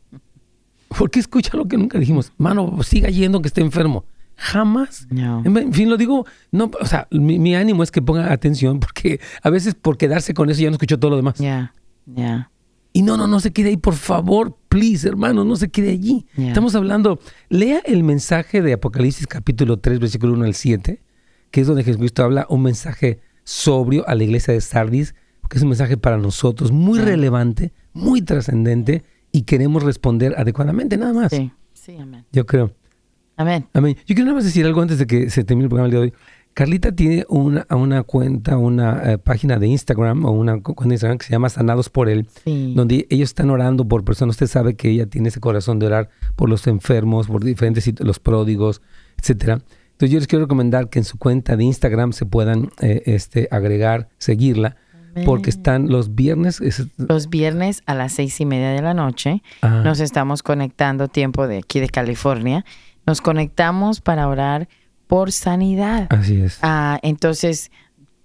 [0.96, 2.34] ¿Por qué escucha lo que nunca dijimos?
[2.38, 4.06] Mano, siga yendo que esté enfermo.
[4.38, 5.08] Jamás.
[5.12, 9.50] En fin, lo digo, no, o sea, mi, ánimo es que ponga atención porque a
[9.50, 11.40] veces por quedarse con eso ya no escucho todo lo demás.
[11.40, 11.74] Ya,
[12.06, 12.52] ya.
[12.94, 16.26] Y no, no, no se quede ahí, por favor, please, hermano, no se quede allí.
[16.36, 17.20] Estamos hablando,
[17.50, 21.02] lea el mensaje de Apocalipsis capítulo 3, versículo 1 al 7,
[21.52, 25.14] que es donde Jesucristo habla un mensaje sobrio a la iglesia de Sardis,
[25.48, 31.14] que es un mensaje para nosotros muy relevante, muy trascendente y queremos responder adecuadamente, nada
[31.14, 31.32] más.
[31.32, 32.26] Sí, sí, amén.
[32.32, 32.74] Yo creo.
[33.38, 33.68] Amén.
[33.74, 33.96] Amén.
[34.06, 36.00] Yo quiero nada más decir algo antes de que se termine el programa el día
[36.00, 36.14] de hoy.
[36.58, 41.20] Carlita tiene una, una cuenta, una eh, página de Instagram o una cuenta de Instagram
[41.20, 44.34] que se llama Sanados por Él, donde ellos están orando por personas.
[44.34, 48.18] Usted sabe que ella tiene ese corazón de orar por los enfermos, por diferentes los
[48.18, 48.82] pródigos,
[49.20, 49.62] etcétera.
[49.92, 53.48] Entonces yo les quiero recomendar que en su cuenta de Instagram se puedan eh, este,
[53.52, 54.78] agregar, seguirla,
[55.26, 56.60] porque están los viernes.
[56.98, 59.44] los viernes a las seis y media de la noche.
[59.62, 59.82] Ah.
[59.84, 62.66] Nos estamos conectando tiempo de aquí de California
[63.08, 64.68] nos conectamos para orar
[65.08, 66.08] por sanidad.
[66.10, 66.60] Así es.
[66.62, 67.72] Ah, entonces,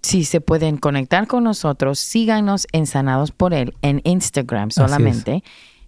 [0.03, 5.43] si se pueden conectar con nosotros, síganos en Sanados por Él en Instagram solamente.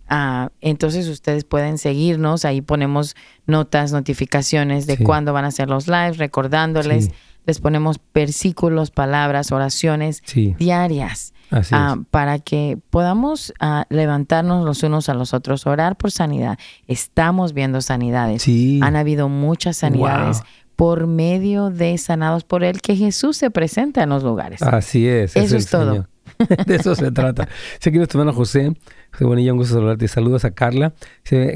[0.08, 3.16] Ah, entonces ustedes pueden seguirnos, ahí ponemos
[3.46, 7.10] notas, notificaciones de cuándo van a ser los lives, recordándoles,
[7.46, 10.24] les ponemos versículos, palabras, oraciones
[10.58, 11.34] diarias.
[11.52, 16.58] Ah, para que podamos ah, levantarnos los unos a los otros, orar por sanidad.
[16.88, 18.46] Estamos viendo sanidades.
[18.82, 20.42] Han habido muchas sanidades.
[20.76, 24.62] por medio de sanados por Él, que Jesús se presenta en los lugares.
[24.62, 25.34] Así es.
[25.38, 26.08] Eso es, todo.
[26.66, 27.48] de eso se trata.
[27.80, 28.74] Sé que nuestro hermano José,
[29.14, 30.08] José Bonilla, un gusto saludarte.
[30.10, 30.94] Saludos a Carla.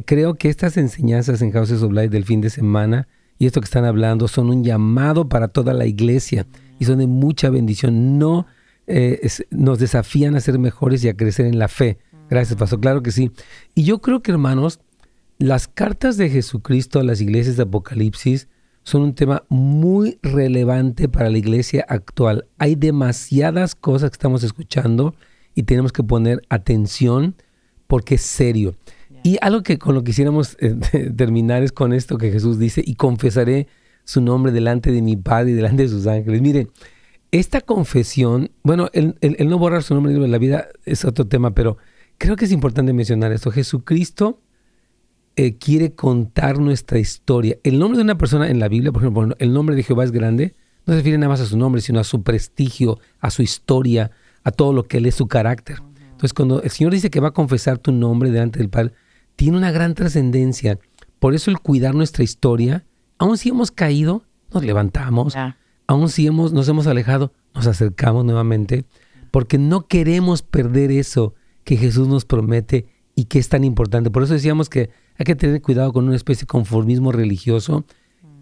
[0.06, 3.66] Creo que estas enseñanzas en Houses of Life del fin de semana y esto que
[3.66, 6.46] están hablando son un llamado para toda la iglesia
[6.78, 8.20] y son de mucha bendición.
[8.20, 8.46] No
[8.90, 12.00] eh, nos desafían a ser mejores y a crecer en la fe.
[12.30, 12.80] Gracias, Pastor.
[12.80, 13.32] Claro que sí.
[13.76, 14.80] Y yo creo que, hermanos,
[15.38, 18.48] las cartas de Jesucristo a las iglesias de Apocalipsis
[18.84, 22.48] son un tema muy relevante para la iglesia actual.
[22.58, 25.14] Hay demasiadas cosas que estamos escuchando
[25.54, 27.36] y tenemos que poner atención
[27.86, 28.76] porque es serio.
[29.24, 30.76] Y algo que con lo que quisiéramos eh,
[31.16, 33.68] terminar es con esto que Jesús dice, y confesaré
[34.04, 36.42] su nombre delante de mi Padre y delante de sus ángeles.
[36.42, 36.70] Miren,
[37.32, 39.16] esta confesión, bueno, el,
[39.48, 41.78] no borrar su nombre en la vida es otro tema, pero
[42.18, 43.52] creo que es importante mencionar esto.
[43.52, 44.42] Jesucristo
[45.36, 47.58] eh, quiere contar nuestra historia.
[47.64, 50.12] El nombre de una persona en la Biblia, por ejemplo, el nombre de Jehová es
[50.12, 50.56] grande,
[50.86, 54.12] no se refiere nada más a su nombre, sino a su prestigio, a su historia,
[54.44, 55.78] a todo lo que él es, su carácter.
[56.02, 58.94] Entonces, cuando el Señor dice que va a confesar tu nombre delante del Padre,
[59.36, 60.80] tiene una gran trascendencia.
[61.20, 62.86] Por eso el cuidar nuestra historia,
[63.20, 65.36] aun si hemos caído, nos levantamos,
[65.90, 68.86] aun si hemos, nos hemos alejado, nos acercamos nuevamente,
[69.32, 71.34] porque no queremos perder eso
[71.64, 72.86] que Jesús nos promete
[73.16, 74.12] y que es tan importante.
[74.12, 77.86] Por eso decíamos que hay que tener cuidado con una especie de conformismo religioso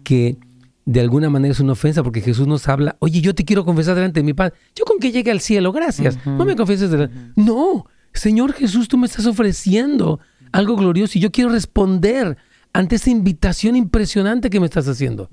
[0.04, 0.36] que
[0.84, 3.94] de alguna manera es una ofensa porque Jesús nos habla, oye, yo te quiero confesar
[3.94, 4.52] delante de mi Padre.
[4.74, 6.18] Yo con que llegue al cielo, gracias.
[6.26, 7.16] No me confieses delante.
[7.34, 10.20] No, Señor Jesús, tú me estás ofreciendo
[10.52, 12.36] algo glorioso y yo quiero responder
[12.74, 15.30] ante esta invitación impresionante que me estás haciendo.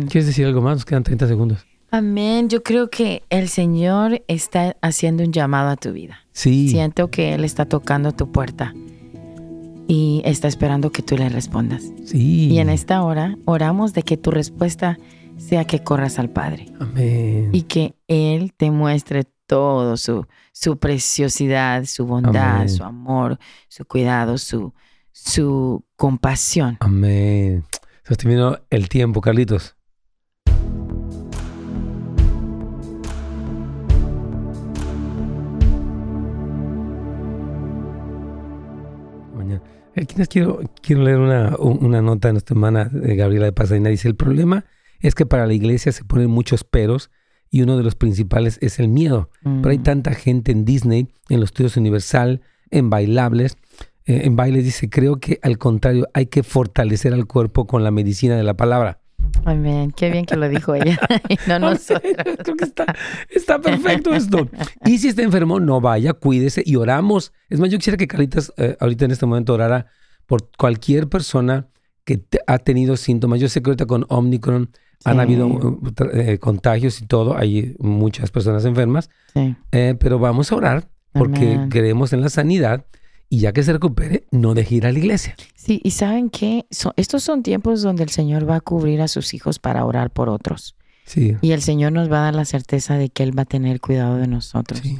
[0.00, 0.08] Amén.
[0.10, 0.76] ¿Quieres decir algo más?
[0.76, 1.66] Nos quedan 30 segundos.
[1.90, 2.48] Amén.
[2.48, 6.20] Yo creo que el Señor está haciendo un llamado a tu vida.
[6.32, 6.68] Sí.
[6.68, 8.74] Siento que Él está tocando tu puerta
[9.88, 11.82] y está esperando que tú le respondas.
[12.04, 12.48] Sí.
[12.48, 14.98] Y en esta hora oramos de que tu respuesta
[15.36, 16.66] sea que corras al Padre.
[16.78, 17.50] Amén.
[17.52, 23.38] Y que Él te muestre todo su, su preciosidad, su bondad, su amor,
[23.68, 24.72] su cuidado, su,
[25.10, 26.76] su compasión.
[26.78, 27.64] Amén.
[28.04, 29.74] Se terminó el tiempo, Carlitos.
[39.96, 43.90] Aquí quiero, quiero leer una, una nota en esta semana de Gabriela de Pasadena.
[43.90, 44.64] Dice, el problema
[45.00, 47.10] es que para la iglesia se ponen muchos peros
[47.50, 49.30] y uno de los principales es el miedo.
[49.42, 49.82] Pero hay mm.
[49.82, 53.56] tanta gente en Disney, en los estudios Universal, en bailables.
[54.06, 57.90] Eh, en bailes dice, creo que al contrario, hay que fortalecer al cuerpo con la
[57.90, 58.99] medicina de la palabra.
[59.44, 59.92] Amén.
[59.96, 60.98] Qué bien que lo dijo ella.
[61.48, 62.12] no nosotros.
[62.44, 62.94] Creo que está,
[63.28, 64.48] está, perfecto esto.
[64.84, 67.32] Y si está enfermo, no vaya, cuídese y oramos.
[67.48, 69.86] Es más, yo quisiera que Caritas eh, ahorita en este momento orara
[70.26, 71.68] por cualquier persona
[72.04, 73.40] que ha tenido síntomas.
[73.40, 74.70] Yo sé que ahorita con Omicron
[75.04, 75.80] han habido
[76.12, 77.36] eh, contagios y todo.
[77.36, 79.10] Hay muchas personas enfermas.
[79.32, 79.56] Sí.
[79.72, 82.84] Eh, pero vamos a orar porque creemos en la sanidad
[83.32, 85.36] y ya que se recupere, no deje ir a la iglesia.
[85.54, 86.66] Sí, y saben que
[86.96, 90.28] estos son tiempos donde el Señor va a cubrir a sus hijos para orar por
[90.28, 90.74] otros.
[91.06, 91.36] Sí.
[91.40, 93.80] Y el Señor nos va a dar la certeza de que Él va a tener
[93.80, 94.80] cuidado de nosotros.
[94.82, 94.98] Sí.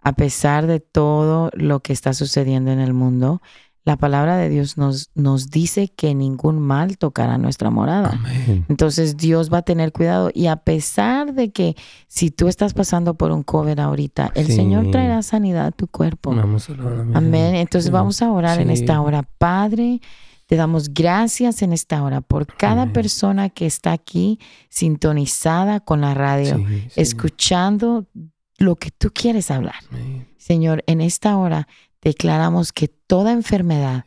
[0.00, 3.42] A pesar de todo lo que está sucediendo en el mundo,
[3.86, 8.20] la palabra de Dios nos, nos dice que ningún mal tocará nuestra morada.
[8.68, 11.76] Entonces Dios va a tener cuidado y a pesar de que
[12.08, 16.34] si tú estás pasando por un COVID ahorita, el Señor traerá sanidad a tu cuerpo.
[16.34, 16.72] Vamos a
[17.14, 17.54] amén.
[17.54, 19.22] Entonces vamos a orar en esta hora.
[19.22, 20.00] Padre,
[20.46, 26.12] te damos gracias en esta hora por cada persona que está aquí sintonizada con la
[26.12, 26.60] radio,
[26.96, 28.06] escuchando
[28.58, 29.76] lo que tú quieres hablar.
[30.38, 31.66] Señor, en esta hora
[32.06, 34.04] declaramos que toda enfermedad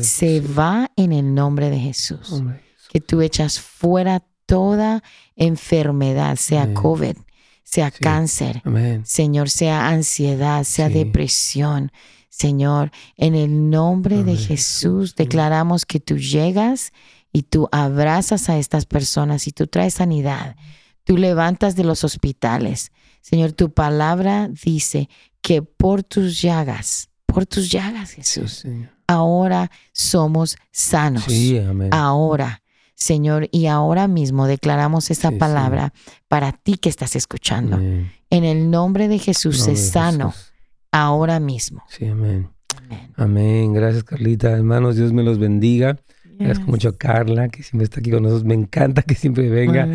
[0.00, 2.42] se va en el nombre de Jesús.
[2.88, 5.02] Que tú echas fuera toda
[5.36, 7.18] enfermedad, sea COVID,
[7.62, 8.62] sea cáncer,
[9.04, 11.92] Señor, sea ansiedad, sea depresión.
[12.30, 16.94] Señor, en el nombre de Jesús declaramos que tú llegas
[17.30, 20.56] y tú abrazas a estas personas y tú traes sanidad.
[21.04, 22.90] Tú levantas de los hospitales.
[23.20, 25.10] Señor, tu palabra dice
[25.42, 28.64] que por tus llagas por tus llagas, Jesús.
[29.08, 31.26] ahora somos sanos.
[31.90, 32.62] Ahora,
[32.94, 35.92] Señor, y ahora mismo declaramos esa palabra
[36.28, 37.76] para ti que estás escuchando.
[37.76, 40.32] En el nombre de Jesús es sano
[40.92, 41.82] ahora mismo.
[41.88, 42.50] Sí, amén.
[43.16, 43.72] amén.
[43.72, 44.52] Gracias, Carlita.
[44.52, 45.98] Hermanos, Dios me los bendiga.
[46.38, 48.44] Gracias mucho a Carla, que siempre está aquí con nosotros.
[48.44, 49.86] Me encanta que siempre venga.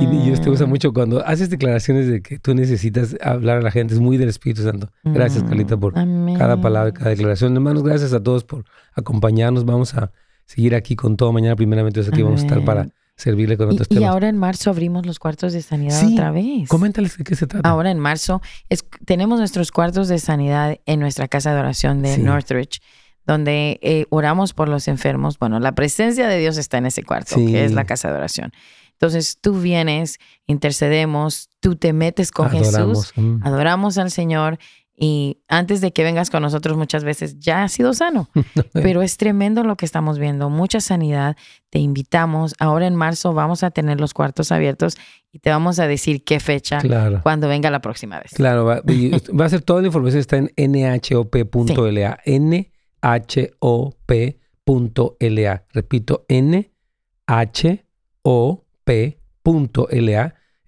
[0.00, 3.70] Y Dios te usa mucho cuando haces declaraciones de que tú necesitas hablar a la
[3.70, 3.94] gente.
[3.94, 4.90] Es muy del Espíritu Santo.
[5.04, 5.48] Gracias, mm.
[5.48, 7.54] Carlita, por cada palabra, cada declaración.
[7.54, 9.64] Hermanos, gracias a todos por acompañarnos.
[9.64, 10.12] Vamos a
[10.44, 11.32] seguir aquí con todo.
[11.32, 14.02] Mañana, primeramente, aquí vamos a estar para servirle con otros y, temas.
[14.02, 16.68] Y ahora en marzo abrimos los cuartos de sanidad otra vez.
[16.68, 17.68] Coméntales de qué se trata.
[17.68, 18.42] Ahora en marzo
[19.04, 22.80] tenemos nuestros cuartos de sanidad en nuestra casa de oración de Northridge
[23.26, 25.38] donde eh, oramos por los enfermos.
[25.38, 28.52] Bueno, la presencia de Dios está en ese cuarto, que es la casa de oración.
[28.92, 33.40] Entonces tú vienes, intercedemos, tú te metes con Jesús, mm.
[33.42, 34.58] adoramos al Señor
[34.98, 38.30] y antes de que vengas con nosotros muchas veces ya has sido sano.
[38.72, 41.36] Pero es tremendo lo que estamos viendo, mucha sanidad.
[41.68, 42.54] Te invitamos.
[42.58, 44.96] Ahora en marzo vamos a tener los cuartos abiertos
[45.30, 46.80] y te vamos a decir qué fecha
[47.22, 48.30] cuando venga la próxima vez.
[48.32, 48.80] Claro, va,
[49.44, 52.18] a ser toda la información está en nhop.la.
[52.24, 54.34] N H-O-P.la.
[55.72, 56.64] Repito, N-H-O-P.la.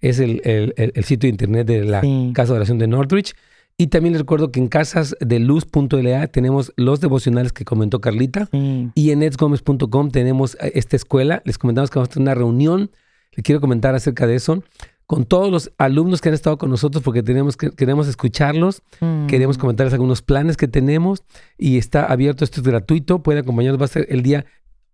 [0.01, 2.01] es el, el, sitio de internet de la
[2.33, 3.33] Casa de Oración de Northridge.
[3.81, 8.49] Y también les recuerdo que en casasdeluz.la tenemos los devocionales que comentó Carlita.
[8.51, 11.41] Y en edsgomez.com tenemos eh, esta escuela.
[11.45, 12.91] Les comentamos que vamos a tener una reunión.
[13.31, 14.63] Le quiero comentar acerca de eso.
[15.09, 18.83] Con todos los alumnos que han estado con nosotros porque tenemos que, queremos escucharlos.
[18.99, 19.25] Mm.
[19.25, 21.23] Queremos comentarles algunos planes que tenemos.
[21.57, 23.23] Y está abierto, esto es gratuito.
[23.23, 23.81] Pueden acompañarnos.
[23.81, 24.45] Va a ser el día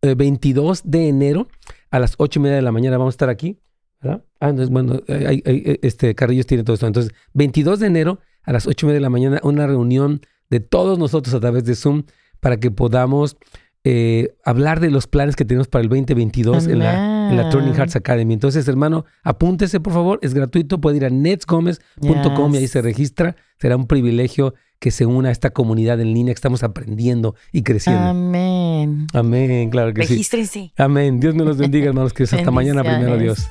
[0.02, 1.50] 22 eh, de enero
[1.92, 2.98] a las 8 y media de la mañana.
[2.98, 3.60] Vamos a estar aquí.
[4.02, 4.24] ¿verdad?
[4.40, 6.88] Ah, entonces, bueno, este Carrillos tiene todo esto.
[6.88, 10.62] Entonces, 22 de enero a las ocho y media de la mañana una reunión de
[10.62, 12.04] todos nosotros a través de Zoom
[12.40, 13.36] para que podamos
[13.84, 17.74] eh, hablar de los planes que tenemos para el 2022 en la, en la, Turning
[17.74, 18.34] Hearts Academy.
[18.34, 23.36] Entonces, hermano, apúntese por favor, es gratuito, puede ir a netsgomez.com y ahí se registra.
[23.60, 27.64] Será un privilegio que se una a esta comunidad en línea que estamos aprendiendo y
[27.64, 28.04] creciendo.
[28.04, 29.08] Amén.
[29.14, 30.72] Amén, claro que sí.
[30.78, 31.20] Amén.
[31.20, 33.48] Dios me los bendiga, hermanos, que hasta mañana primero, Dios.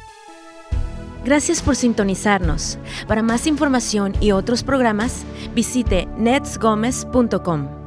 [1.25, 2.79] Gracias por sintonizarnos.
[3.09, 7.84] Para más información y otros programas, visite netsgomez.com.